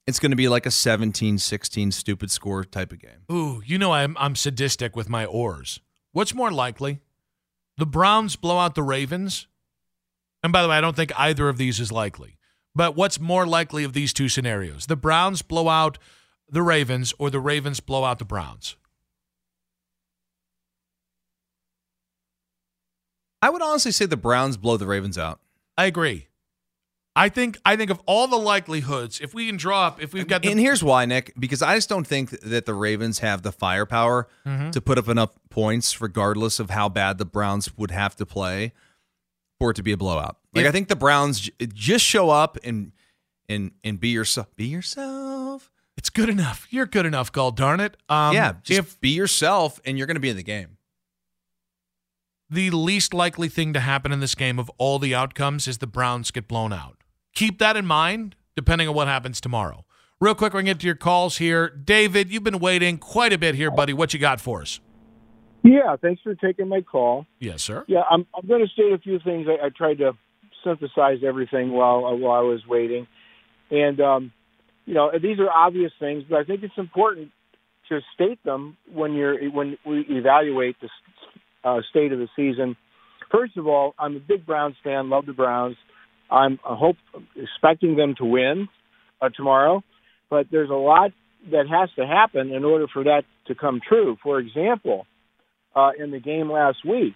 It's 0.08 0.18
going 0.18 0.30
to 0.30 0.36
be 0.36 0.48
like 0.48 0.64
a 0.64 0.70
17-16 0.70 1.92
stupid 1.92 2.30
score 2.30 2.64
type 2.64 2.92
of 2.92 2.98
game. 2.98 3.26
Ooh, 3.30 3.60
you 3.66 3.76
know 3.76 3.92
I'm 3.92 4.16
I'm 4.18 4.36
sadistic 4.36 4.96
with 4.96 5.10
my 5.10 5.26
oars. 5.26 5.80
What's 6.12 6.34
more 6.34 6.50
likely? 6.50 7.00
The 7.76 7.84
Browns 7.84 8.34
blow 8.34 8.56
out 8.56 8.74
the 8.74 8.82
Ravens. 8.82 9.48
And 10.42 10.50
by 10.50 10.62
the 10.62 10.68
way, 10.70 10.76
I 10.76 10.80
don't 10.80 10.96
think 10.96 11.12
either 11.14 11.50
of 11.50 11.58
these 11.58 11.78
is 11.78 11.92
likely. 11.92 12.38
But 12.74 12.96
what's 12.96 13.20
more 13.20 13.46
likely 13.46 13.84
of 13.84 13.92
these 13.92 14.14
two 14.14 14.30
scenarios? 14.30 14.86
The 14.86 14.96
Browns 14.96 15.42
blow 15.42 15.68
out 15.68 15.98
the 16.48 16.62
Ravens 16.62 17.12
or 17.18 17.28
the 17.28 17.38
Ravens 17.38 17.80
blow 17.80 18.04
out 18.04 18.18
the 18.18 18.24
Browns? 18.24 18.76
I 23.42 23.50
would 23.50 23.60
honestly 23.60 23.92
say 23.92 24.06
the 24.06 24.16
Browns 24.16 24.56
blow 24.56 24.78
the 24.78 24.86
Ravens 24.86 25.18
out. 25.18 25.40
I 25.76 25.84
agree. 25.84 26.28
I 27.18 27.28
think 27.28 27.58
I 27.64 27.74
think 27.76 27.90
of 27.90 28.00
all 28.06 28.26
the 28.28 28.36
likelihoods, 28.38 29.20
if 29.20 29.34
we 29.34 29.46
can 29.46 29.56
draw 29.56 29.86
up, 29.88 30.00
if 30.02 30.12
we've 30.12 30.26
got 30.28 30.42
the 30.42 30.50
And 30.50 30.60
here's 30.60 30.82
why, 30.84 31.04
Nick, 31.04 31.32
because 31.38 31.62
I 31.62 31.74
just 31.74 31.88
don't 31.88 32.06
think 32.06 32.30
that 32.40 32.64
the 32.66 32.74
Ravens 32.74 33.18
have 33.18 33.42
the 33.42 33.52
firepower 33.52 34.28
Mhm. 34.46 34.70
to 34.72 34.80
put 34.80 34.98
up 34.98 35.08
enough 35.08 35.30
points, 35.50 36.00
regardless 36.00 36.60
of 36.60 36.70
how 36.70 36.88
bad 36.88 37.18
the 37.18 37.24
Browns 37.24 37.76
would 37.76 37.90
have 37.90 38.14
to 38.16 38.24
play 38.26 38.72
for 39.58 39.70
it 39.70 39.74
to 39.74 39.82
be 39.82 39.92
a 39.92 39.96
blowout. 39.96 40.36
Like 40.54 40.64
If- 40.64 40.68
I 40.68 40.72
think 40.72 40.88
the 40.88 40.96
Browns 40.96 41.50
just 41.74 42.04
show 42.04 42.30
up 42.30 42.56
and 42.64 42.92
and 43.48 43.72
and 43.82 43.98
be 43.98 44.10
yourself. 44.10 44.54
Be 44.56 44.66
yourself. 44.66 45.70
it's 45.96 46.10
good 46.10 46.28
enough. 46.28 46.68
You're 46.70 46.86
good 46.86 47.06
enough, 47.06 47.32
God 47.32 47.56
darn 47.56 47.80
it. 47.80 47.96
Um, 48.08 48.32
yeah, 48.34 48.52
just 48.62 48.78
if 48.78 49.00
be 49.00 49.08
yourself, 49.10 49.80
and 49.84 49.98
you're 49.98 50.06
going 50.06 50.14
to 50.14 50.20
be 50.20 50.30
in 50.30 50.36
the 50.36 50.44
game. 50.44 50.76
the 52.50 52.70
least 52.70 53.12
likely 53.12 53.48
thing 53.48 53.72
to 53.74 53.80
happen 53.80 54.10
in 54.12 54.20
this 54.20 54.34
game 54.34 54.58
of 54.58 54.70
all 54.78 54.98
the 54.98 55.14
outcomes 55.14 55.66
is 55.68 55.78
the 55.78 55.86
Browns 55.86 56.30
get 56.30 56.48
blown 56.48 56.72
out. 56.72 56.97
Keep 57.38 57.60
that 57.60 57.76
in 57.76 57.86
mind, 57.86 58.34
depending 58.56 58.88
on 58.88 58.96
what 58.96 59.06
happens 59.06 59.40
tomorrow. 59.40 59.84
Real 60.20 60.34
quick, 60.34 60.52
we're 60.52 60.62
going 60.62 60.66
to 60.66 60.70
get 60.72 60.80
to 60.80 60.86
your 60.86 60.96
calls 60.96 61.36
here. 61.36 61.68
David, 61.68 62.32
you've 62.32 62.42
been 62.42 62.58
waiting 62.58 62.98
quite 62.98 63.32
a 63.32 63.38
bit 63.38 63.54
here, 63.54 63.70
buddy. 63.70 63.92
What 63.92 64.12
you 64.12 64.18
got 64.18 64.40
for 64.40 64.60
us? 64.60 64.80
Yeah, 65.62 65.94
thanks 66.02 66.20
for 66.20 66.34
taking 66.34 66.66
my 66.66 66.80
call. 66.80 67.26
Yes, 67.38 67.62
sir. 67.62 67.84
Yeah, 67.86 68.02
I'm, 68.10 68.26
I'm 68.34 68.48
going 68.48 68.66
to 68.66 68.72
state 68.72 68.92
a 68.92 68.98
few 68.98 69.20
things. 69.20 69.46
I, 69.48 69.66
I 69.66 69.68
tried 69.68 69.98
to 69.98 70.14
synthesize 70.64 71.18
everything 71.24 71.70
while 71.70 72.06
uh, 72.06 72.16
while 72.16 72.40
I 72.40 72.42
was 72.42 72.66
waiting, 72.66 73.06
and 73.70 74.00
um, 74.00 74.32
you 74.84 74.94
know 74.94 75.12
these 75.12 75.38
are 75.38 75.48
obvious 75.48 75.92
things, 76.00 76.24
but 76.28 76.40
I 76.40 76.42
think 76.42 76.64
it's 76.64 76.76
important 76.76 77.30
to 77.88 78.00
state 78.14 78.42
them 78.42 78.76
when 78.92 79.12
you're 79.12 79.48
when 79.52 79.78
we 79.86 80.04
evaluate 80.08 80.74
the 80.80 80.88
uh, 81.62 81.82
state 81.88 82.10
of 82.10 82.18
the 82.18 82.28
season. 82.34 82.76
First 83.30 83.56
of 83.56 83.68
all, 83.68 83.94
I'm 83.96 84.16
a 84.16 84.20
big 84.20 84.44
Browns 84.44 84.74
fan. 84.82 85.08
Love 85.08 85.26
the 85.26 85.32
Browns. 85.32 85.76
I'm 86.30 86.58
I 86.64 86.74
hope 86.74 86.96
expecting 87.36 87.96
them 87.96 88.14
to 88.18 88.24
win 88.24 88.68
uh, 89.20 89.30
tomorrow, 89.30 89.82
but 90.30 90.46
there's 90.50 90.70
a 90.70 90.74
lot 90.74 91.12
that 91.50 91.66
has 91.68 91.90
to 91.96 92.06
happen 92.06 92.52
in 92.52 92.64
order 92.64 92.86
for 92.92 93.04
that 93.04 93.22
to 93.46 93.54
come 93.54 93.80
true. 93.86 94.16
For 94.22 94.38
example, 94.38 95.06
uh, 95.74 95.90
in 95.98 96.10
the 96.10 96.20
game 96.20 96.50
last 96.50 96.84
week. 96.84 97.14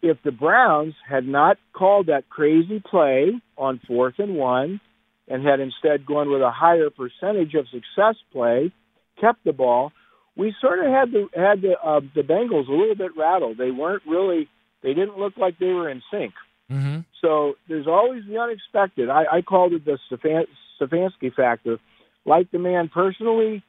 If 0.00 0.18
the 0.24 0.32
Browns 0.32 0.94
had 1.08 1.26
not 1.26 1.58
called 1.72 2.06
that 2.06 2.28
crazy 2.28 2.82
play 2.84 3.40
on 3.56 3.80
fourth 3.86 4.14
and 4.18 4.34
one 4.34 4.80
and 5.28 5.46
had 5.46 5.60
instead 5.60 6.04
gone 6.04 6.30
with 6.30 6.42
a 6.42 6.50
higher 6.50 6.90
percentage 6.90 7.54
of 7.54 7.66
success 7.68 8.16
play, 8.32 8.72
kept 9.20 9.44
the 9.44 9.52
ball, 9.52 9.92
we 10.36 10.54
sort 10.60 10.80
of 10.80 10.86
had 10.86 11.12
the 11.12 11.28
had 11.34 11.62
the 11.62 11.74
uh, 11.82 12.00
the 12.14 12.22
Bengals 12.22 12.68
a 12.68 12.72
little 12.72 12.96
bit 12.96 13.16
rattled. 13.16 13.58
They 13.58 13.70
weren't 13.70 14.02
really 14.06 14.48
they 14.82 14.94
didn't 14.94 15.18
look 15.18 15.36
like 15.36 15.58
they 15.58 15.66
were 15.66 15.88
in 15.88 16.02
sync. 16.10 16.32
Mm-hmm. 16.72 17.00
So 17.20 17.54
there's 17.68 17.86
always 17.86 18.22
the 18.26 18.38
unexpected. 18.38 19.10
I, 19.10 19.24
I 19.30 19.42
called 19.42 19.72
it 19.74 19.84
the 19.84 19.98
Stefan, 20.06 20.46
Stefanski 20.80 21.32
factor. 21.34 21.78
Like 22.24 22.50
the 22.50 22.58
man 22.58 22.88
personally, 22.92 23.62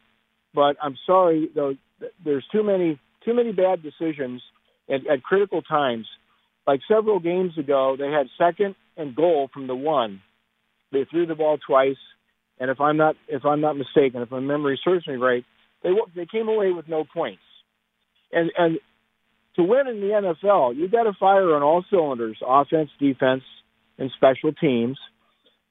but 0.54 0.78
I'm 0.82 0.98
sorry 1.06 1.50
though. 1.54 1.76
There's 2.24 2.46
too 2.52 2.63
many 2.63 3.00
too 3.26 3.34
many 3.34 3.52
bad 3.52 3.82
decisions 3.82 4.42
at, 4.89 5.08
at 5.08 5.24
critical 5.24 5.62
times. 5.62 6.08
Like 6.68 6.82
several 6.88 7.20
games 7.20 7.58
ago, 7.58 7.96
they 7.98 8.10
had 8.10 8.28
second 8.38 8.76
and 8.96 9.16
goal 9.16 9.50
from 9.54 9.68
the 9.68 9.76
one. 9.76 10.22
They 10.92 11.06
threw 11.06 11.26
the 11.26 11.36
ball 11.36 11.58
twice, 11.58 11.98
and 12.60 12.70
if 12.70 12.80
I'm 12.80 12.98
not 12.98 13.16
if 13.28 13.44
I'm 13.44 13.62
not 13.62 13.76
mistaken, 13.76 14.22
if 14.22 14.32
my 14.32 14.39
memory 14.39 14.80
serves 14.84 15.08
me 15.08 15.16
right, 15.16 15.44
they 15.82 15.89
they 16.16 16.28
came 16.28 16.48
away 16.48 16.72
with 16.72 16.88
no 16.88 17.06
points. 17.12 17.42
And 18.32 18.52
and 18.58 18.80
to 19.56 19.63
win 19.63 19.88
in 19.88 20.00
the 20.00 20.36
NFL, 20.44 20.76
you 20.76 20.88
got 20.88 21.04
to 21.04 21.13
fire 21.20 21.56
on 21.56 21.62
all 21.62 21.84
cylinders: 21.89 22.38
offense, 22.46 22.89
defense, 23.00 23.44
and 23.98 24.12
special 24.16 24.54
teams. 24.54 24.98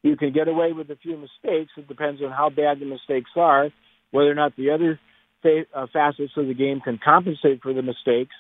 You 0.02 0.16
can 0.16 0.32
get 0.32 0.48
away 0.48 0.72
with 0.72 0.90
a 0.90 0.96
few 0.96 1.16
mistakes. 1.16 1.72
It 1.76 1.88
depends 1.88 2.20
on 2.22 2.30
how 2.30 2.50
bad 2.50 2.80
the 2.80 2.86
mistakes 2.86 3.30
are, 3.36 3.70
whether 4.10 4.30
or 4.30 4.34
not 4.34 4.56
the 4.56 4.70
other 4.70 4.98
uh, 5.44 5.86
facets 5.92 6.32
of 6.36 6.46
the 6.46 6.54
game 6.54 6.80
can 6.80 6.98
compensate 7.02 7.62
for 7.62 7.72
the 7.72 7.82
mistakes, 7.82 8.34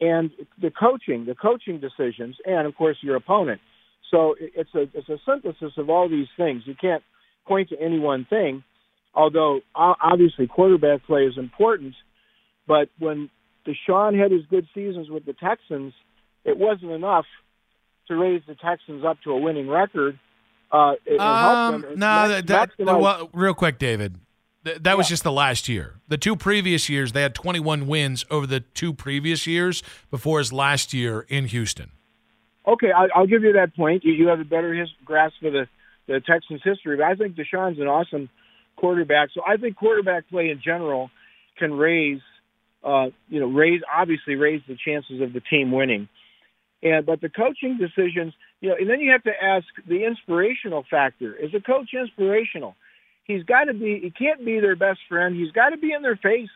and 0.00 0.30
the 0.60 0.70
coaching, 0.70 1.26
the 1.26 1.34
coaching 1.34 1.80
decisions, 1.80 2.36
and 2.44 2.66
of 2.66 2.74
course 2.74 2.96
your 3.02 3.16
opponent. 3.16 3.60
So 4.10 4.34
it's 4.38 4.70
a 4.74 4.82
it's 4.94 5.08
a 5.08 5.18
synthesis 5.26 5.72
of 5.76 5.88
all 5.88 6.08
these 6.08 6.28
things. 6.36 6.62
You 6.66 6.74
can't 6.78 7.02
point 7.46 7.68
to 7.70 7.80
any 7.80 7.98
one 7.98 8.26
thing, 8.28 8.64
although 9.14 9.60
obviously 9.74 10.46
quarterback 10.46 11.04
play 11.06 11.22
is 11.22 11.38
important. 11.38 11.94
But 12.66 12.88
when 12.98 13.30
Deshaun 13.66 14.18
had 14.20 14.30
his 14.30 14.46
good 14.46 14.66
seasons 14.74 15.10
with 15.10 15.24
the 15.24 15.32
Texans, 15.32 15.92
it 16.44 16.56
wasn't 16.56 16.92
enough 16.92 17.26
to 18.08 18.16
raise 18.16 18.42
the 18.46 18.54
Texans 18.54 19.04
up 19.04 19.18
to 19.24 19.32
a 19.32 19.38
winning 19.38 19.68
record. 19.68 20.18
Uh, 20.72 20.94
it, 21.04 21.20
um, 21.20 21.82
no, 21.82 21.96
Max- 21.96 22.46
that, 22.46 22.70
that, 22.78 23.00
well, 23.00 23.28
real 23.32 23.54
quick, 23.54 23.78
David. 23.78 24.16
Th- 24.64 24.78
that 24.78 24.96
was 24.96 25.08
just 25.08 25.22
the 25.22 25.32
last 25.32 25.68
year. 25.68 26.00
The 26.08 26.18
two 26.18 26.36
previous 26.36 26.88
years, 26.88 27.12
they 27.12 27.22
had 27.22 27.34
21 27.34 27.86
wins 27.86 28.24
over 28.30 28.46
the 28.46 28.60
two 28.60 28.92
previous 28.92 29.46
years 29.46 29.82
before 30.10 30.38
his 30.38 30.52
last 30.52 30.92
year 30.92 31.26
in 31.28 31.46
Houston. 31.46 31.92
Okay, 32.66 32.92
I, 32.92 33.08
I'll 33.14 33.26
give 33.26 33.42
you 33.42 33.54
that 33.54 33.74
point. 33.74 34.04
You, 34.04 34.12
you 34.12 34.28
have 34.28 34.40
a 34.40 34.44
better 34.44 34.74
his, 34.74 34.88
grasp 35.04 35.42
of 35.42 35.52
the, 35.52 35.66
the 36.06 36.20
Texans' 36.20 36.60
history, 36.62 36.96
but 36.96 37.06
I 37.06 37.14
think 37.14 37.36
Deshaun's 37.36 37.80
an 37.80 37.86
awesome 37.86 38.28
quarterback. 38.76 39.30
So 39.34 39.42
I 39.46 39.56
think 39.56 39.76
quarterback 39.76 40.28
play 40.28 40.50
in 40.50 40.60
general 40.62 41.10
can 41.58 41.72
raise, 41.72 42.20
uh, 42.84 43.06
you 43.28 43.40
know, 43.40 43.46
raise 43.46 43.82
obviously 43.92 44.34
raise 44.36 44.62
the 44.66 44.76
chances 44.76 45.20
of 45.20 45.32
the 45.32 45.40
team 45.40 45.72
winning. 45.72 46.08
And 46.82 47.04
but 47.04 47.20
the 47.20 47.28
coaching 47.28 47.78
decisions, 47.78 48.32
you 48.60 48.70
know, 48.70 48.76
and 48.78 48.88
then 48.88 49.00
you 49.00 49.12
have 49.12 49.22
to 49.24 49.32
ask 49.42 49.66
the 49.86 50.04
inspirational 50.06 50.84
factor. 50.90 51.34
Is 51.34 51.54
a 51.54 51.60
coach 51.60 51.90
inspirational? 51.92 52.74
He's 53.24 53.44
got 53.44 53.64
to 53.64 53.74
be. 53.74 54.00
He 54.02 54.10
can't 54.10 54.44
be 54.44 54.60
their 54.60 54.76
best 54.76 55.00
friend. 55.08 55.36
He's 55.36 55.52
got 55.52 55.70
to 55.70 55.76
be 55.76 55.92
in 55.92 56.02
their 56.02 56.16
face. 56.16 56.48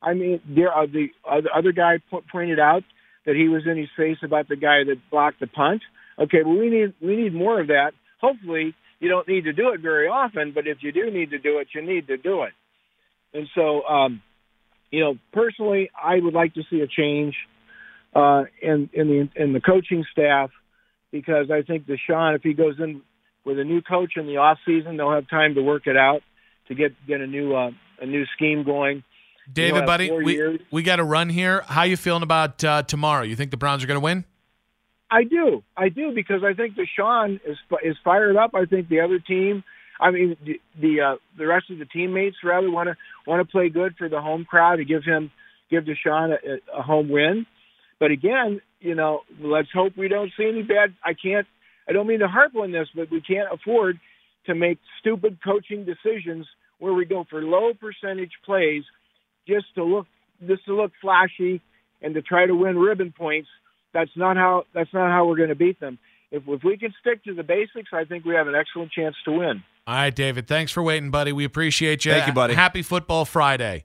I 0.00 0.14
mean, 0.14 0.40
there 0.48 0.72
uh, 0.72 0.86
the 0.86 1.08
other 1.28 1.48
other 1.54 1.72
guy 1.72 1.98
po- 2.10 2.22
pointed 2.30 2.60
out 2.60 2.84
that 3.26 3.36
he 3.36 3.48
was 3.48 3.62
in 3.66 3.76
his 3.76 3.88
face 3.96 4.18
about 4.22 4.48
the 4.48 4.56
guy 4.56 4.84
that 4.84 4.96
blocked 5.10 5.40
the 5.40 5.46
punt. 5.46 5.82
Okay, 6.18 6.42
well 6.44 6.56
we 6.56 6.70
need 6.70 6.94
we 7.00 7.16
need 7.16 7.34
more 7.34 7.60
of 7.60 7.68
that. 7.68 7.92
Hopefully, 8.20 8.74
you 9.00 9.08
don't 9.08 9.26
need 9.26 9.44
to 9.44 9.52
do 9.52 9.70
it 9.72 9.80
very 9.80 10.06
often, 10.06 10.52
but 10.54 10.66
if 10.66 10.78
you 10.82 10.92
do 10.92 11.10
need 11.10 11.30
to 11.30 11.38
do 11.38 11.58
it, 11.58 11.68
you 11.74 11.82
need 11.82 12.06
to 12.06 12.16
do 12.16 12.44
it. 12.44 12.52
And 13.34 13.48
so, 13.54 13.82
um, 13.84 14.22
you 14.92 15.00
know, 15.00 15.18
personally, 15.32 15.90
I 16.00 16.20
would 16.20 16.34
like 16.34 16.54
to 16.54 16.62
see 16.70 16.80
a 16.80 16.86
change 16.86 17.34
uh, 18.14 18.44
in 18.60 18.90
in 18.92 19.08
the 19.08 19.42
in 19.42 19.52
the 19.52 19.60
coaching 19.60 20.04
staff 20.12 20.50
because 21.10 21.50
I 21.50 21.62
think 21.62 21.86
Deshaun, 21.86 22.36
if 22.36 22.42
he 22.42 22.52
goes 22.52 22.76
in 22.78 23.02
with 23.44 23.58
a 23.58 23.64
new 23.64 23.82
coach 23.82 24.12
in 24.16 24.26
the 24.26 24.36
off 24.36 24.58
season, 24.64 24.96
they'll 24.96 25.10
have 25.10 25.28
time 25.28 25.54
to 25.54 25.62
work 25.62 25.86
it 25.86 25.96
out 25.96 26.22
to 26.68 26.74
get 26.74 26.92
get 27.06 27.20
a 27.20 27.26
new 27.26 27.54
uh, 27.54 27.70
a 28.00 28.06
new 28.06 28.24
scheme 28.36 28.64
going. 28.64 29.02
David, 29.52 29.86
buddy, 29.86 30.10
we, 30.10 30.34
years. 30.34 30.60
we 30.70 30.84
got 30.84 30.96
to 30.96 31.04
run 31.04 31.28
here. 31.28 31.62
How 31.66 31.82
you 31.82 31.96
feeling 31.96 32.22
about 32.22 32.62
uh, 32.62 32.84
tomorrow? 32.84 33.22
You 33.24 33.34
think 33.34 33.50
the 33.50 33.56
Browns 33.56 33.82
are 33.82 33.88
going 33.88 33.98
to 33.98 34.04
win? 34.04 34.24
I 35.10 35.24
do, 35.24 35.62
I 35.76 35.88
do, 35.88 36.12
because 36.14 36.42
I 36.44 36.54
think 36.54 36.74
Deshaun 36.76 37.40
is 37.44 37.56
is 37.82 37.96
fired 38.04 38.36
up. 38.36 38.54
I 38.54 38.66
think 38.66 38.88
the 38.88 39.00
other 39.00 39.18
team, 39.18 39.64
I 40.02 40.10
mean, 40.10 40.36
the 40.44 40.60
the, 40.80 41.00
uh, 41.00 41.16
the 41.38 41.46
rest 41.46 41.70
of 41.70 41.78
the 41.78 41.84
teammates 41.86 42.36
rather 42.44 42.70
want 42.70 42.88
to 42.88 42.96
want 43.26 43.46
to 43.46 43.50
play 43.50 43.68
good 43.68 43.94
for 43.96 44.08
the 44.08 44.20
home 44.20 44.44
crowd 44.44 44.76
to 44.76 44.84
give 44.84 45.04
him 45.04 45.30
give 45.70 45.84
Deshaun 45.84 46.32
a, 46.32 46.78
a 46.78 46.82
home 46.82 47.08
win. 47.08 47.46
But 48.00 48.10
again, 48.10 48.60
you 48.80 48.96
know, 48.96 49.20
let's 49.40 49.68
hope 49.72 49.96
we 49.96 50.08
don't 50.08 50.32
see 50.36 50.48
any 50.48 50.62
bad. 50.62 50.94
I 51.04 51.14
can't. 51.14 51.46
I 51.88 51.92
don't 51.92 52.06
mean 52.06 52.20
to 52.20 52.28
harp 52.28 52.54
on 52.56 52.72
this, 52.72 52.88
but 52.94 53.10
we 53.10 53.20
can't 53.20 53.48
afford 53.52 53.98
to 54.46 54.54
make 54.54 54.78
stupid 55.00 55.38
coaching 55.44 55.84
decisions 55.84 56.46
where 56.78 56.92
we 56.92 57.04
go 57.04 57.24
for 57.30 57.40
low 57.42 57.72
percentage 57.74 58.32
plays 58.44 58.82
just 59.46 59.66
to 59.76 59.84
look 59.84 60.06
just 60.46 60.64
to 60.64 60.74
look 60.74 60.90
flashy 61.00 61.60
and 62.02 62.14
to 62.14 62.22
try 62.22 62.46
to 62.46 62.54
win 62.54 62.76
ribbon 62.76 63.14
points. 63.16 63.48
That's 63.94 64.10
not 64.16 64.36
how 64.36 64.64
that's 64.74 64.92
not 64.92 65.10
how 65.10 65.26
we're 65.26 65.36
going 65.36 65.50
to 65.50 65.54
beat 65.54 65.78
them. 65.78 65.98
If 66.32 66.42
if 66.48 66.64
we 66.64 66.76
can 66.76 66.92
stick 67.00 67.22
to 67.24 67.34
the 67.34 67.44
basics, 67.44 67.90
I 67.92 68.04
think 68.04 68.24
we 68.24 68.34
have 68.34 68.48
an 68.48 68.54
excellent 68.56 68.90
chance 68.90 69.14
to 69.26 69.32
win. 69.32 69.62
All 69.86 69.94
right, 69.94 70.14
David. 70.14 70.46
Thanks 70.46 70.70
for 70.70 70.82
waiting, 70.82 71.10
buddy. 71.10 71.32
We 71.32 71.44
appreciate 71.44 72.04
you. 72.04 72.12
Thank 72.12 72.28
you, 72.28 72.32
buddy. 72.32 72.54
Happy 72.54 72.82
Football 72.82 73.24
Friday. 73.24 73.84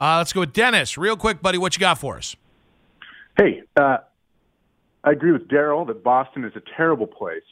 Uh, 0.00 0.18
let's 0.18 0.32
go 0.32 0.40
with 0.40 0.52
Dennis, 0.52 0.98
real 0.98 1.16
quick, 1.16 1.40
buddy. 1.40 1.56
What 1.56 1.76
you 1.76 1.80
got 1.80 1.98
for 1.98 2.16
us? 2.16 2.34
Hey, 3.36 3.62
uh, 3.76 3.98
I 5.04 5.10
agree 5.12 5.32
with 5.32 5.48
Daryl 5.48 5.86
that 5.86 6.02
Boston 6.02 6.44
is 6.44 6.52
a 6.56 6.62
terrible 6.76 7.06
place. 7.06 7.42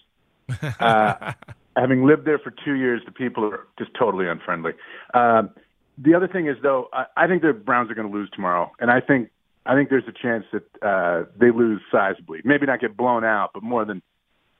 Uh, 0.78 1.32
having 1.76 2.04
lived 2.06 2.24
there 2.24 2.38
for 2.38 2.52
two 2.64 2.74
years, 2.74 3.00
the 3.06 3.12
people 3.12 3.44
are 3.44 3.66
just 3.78 3.90
totally 3.98 4.28
unfriendly. 4.28 4.72
Um, 5.14 5.50
the 5.98 6.14
other 6.14 6.28
thing 6.28 6.46
is, 6.46 6.56
though, 6.62 6.88
I, 6.92 7.06
I 7.16 7.26
think 7.26 7.42
the 7.42 7.52
Browns 7.52 7.90
are 7.90 7.94
going 7.94 8.08
to 8.08 8.12
lose 8.12 8.28
tomorrow, 8.30 8.70
and 8.78 8.90
I 8.90 9.00
think 9.00 9.30
I 9.66 9.74
think 9.74 9.88
there's 9.88 10.06
a 10.06 10.12
chance 10.12 10.44
that 10.52 10.64
uh, 10.82 11.24
they 11.38 11.50
lose 11.50 11.80
sizably. 11.92 12.44
Maybe 12.44 12.66
not 12.66 12.80
get 12.80 12.96
blown 12.96 13.24
out, 13.24 13.50
but 13.54 13.62
more 13.62 13.84
than 13.84 14.02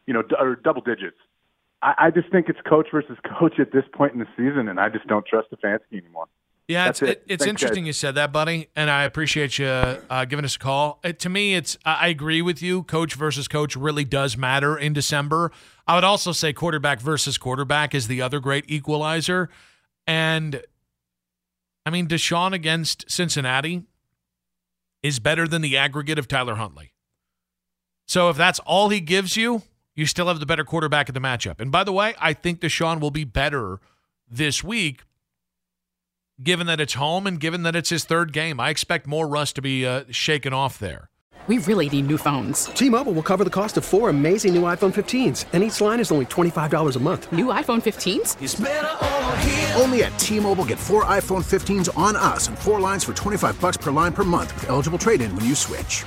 you 0.06 0.14
know, 0.14 0.22
d- 0.22 0.36
or 0.38 0.56
double 0.56 0.80
digits. 0.80 1.16
I, 1.84 2.06
I 2.06 2.10
just 2.10 2.30
think 2.30 2.48
it's 2.48 2.58
coach 2.66 2.88
versus 2.90 3.18
coach 3.38 3.60
at 3.60 3.70
this 3.70 3.84
point 3.92 4.14
in 4.14 4.18
the 4.18 4.26
season, 4.36 4.68
and 4.68 4.80
I 4.80 4.88
just 4.88 5.06
don't 5.06 5.24
trust 5.26 5.50
the 5.50 5.56
Stefanski 5.58 5.98
anymore. 5.98 6.26
Yeah, 6.66 6.88
it's 6.88 7.00
That's 7.00 7.10
it. 7.12 7.18
it, 7.18 7.24
it's 7.34 7.44
Thanks, 7.44 7.62
interesting 7.62 7.84
guys. 7.84 7.88
you 7.88 7.92
said 7.92 8.14
that, 8.14 8.32
buddy, 8.32 8.68
and 8.74 8.90
I 8.90 9.04
appreciate 9.04 9.58
you 9.58 9.66
uh, 9.66 10.24
giving 10.24 10.46
us 10.46 10.56
a 10.56 10.58
call. 10.58 10.98
Uh, 11.04 11.12
to 11.12 11.28
me, 11.28 11.54
it's 11.54 11.76
I 11.84 12.08
agree 12.08 12.40
with 12.40 12.62
you. 12.62 12.84
Coach 12.84 13.14
versus 13.14 13.46
coach 13.48 13.76
really 13.76 14.04
does 14.04 14.38
matter 14.38 14.76
in 14.78 14.94
December. 14.94 15.52
I 15.86 15.94
would 15.94 16.04
also 16.04 16.32
say 16.32 16.54
quarterback 16.54 17.00
versus 17.00 17.36
quarterback 17.36 17.94
is 17.94 18.08
the 18.08 18.22
other 18.22 18.40
great 18.40 18.64
equalizer, 18.66 19.50
and 20.06 20.62
I 21.84 21.90
mean 21.90 22.08
Deshaun 22.08 22.54
against 22.54 23.10
Cincinnati 23.10 23.82
is 25.02 25.18
better 25.18 25.46
than 25.46 25.60
the 25.60 25.76
aggregate 25.76 26.18
of 26.18 26.26
Tyler 26.26 26.54
Huntley. 26.54 26.94
So 28.06 28.30
if 28.30 28.38
that's 28.38 28.58
all 28.60 28.88
he 28.88 29.00
gives 29.00 29.36
you, 29.36 29.62
you 29.94 30.06
still 30.06 30.26
have 30.28 30.40
the 30.40 30.46
better 30.46 30.64
quarterback 30.64 31.08
in 31.08 31.14
the 31.14 31.20
matchup. 31.20 31.60
And 31.60 31.70
by 31.70 31.84
the 31.84 31.92
way, 31.92 32.14
I 32.20 32.32
think 32.32 32.60
Deshaun 32.60 33.00
will 33.00 33.10
be 33.10 33.24
better 33.24 33.80
this 34.28 34.64
week 34.64 35.02
given 36.42 36.66
that 36.66 36.80
it's 36.80 36.94
home 36.94 37.26
and 37.26 37.38
given 37.38 37.62
that 37.62 37.76
it's 37.76 37.90
his 37.90 38.04
third 38.04 38.32
game. 38.32 38.58
I 38.58 38.70
expect 38.70 39.06
more 39.06 39.28
rust 39.28 39.54
to 39.56 39.62
be 39.62 39.86
uh, 39.86 40.04
shaken 40.10 40.52
off 40.52 40.78
there. 40.78 41.10
We 41.46 41.58
really 41.58 41.90
need 41.90 42.06
new 42.06 42.16
phones. 42.16 42.66
T-Mobile 42.66 43.12
will 43.12 43.22
cover 43.22 43.44
the 43.44 43.50
cost 43.50 43.76
of 43.76 43.84
four 43.84 44.08
amazing 44.08 44.54
new 44.54 44.62
iPhone 44.62 44.94
15s, 44.94 45.44
and 45.52 45.62
each 45.62 45.78
line 45.78 46.00
is 46.00 46.10
only 46.10 46.24
$25 46.24 46.96
a 46.96 46.98
month. 46.98 47.30
New 47.32 47.46
iPhone 47.46 47.82
15s? 47.82 49.78
Only 49.78 50.04
at 50.04 50.18
T-Mobile 50.18 50.64
get 50.64 50.78
four 50.78 51.04
iPhone 51.04 51.44
15s 51.44 51.96
on 51.98 52.16
us 52.16 52.48
and 52.48 52.58
four 52.58 52.80
lines 52.80 53.04
for 53.04 53.12
25 53.12 53.60
bucks 53.60 53.76
per 53.76 53.90
line 53.90 54.14
per 54.14 54.24
month 54.24 54.54
with 54.54 54.70
eligible 54.70 54.98
trade-in 54.98 55.36
when 55.36 55.44
you 55.44 55.54
switch. 55.54 56.06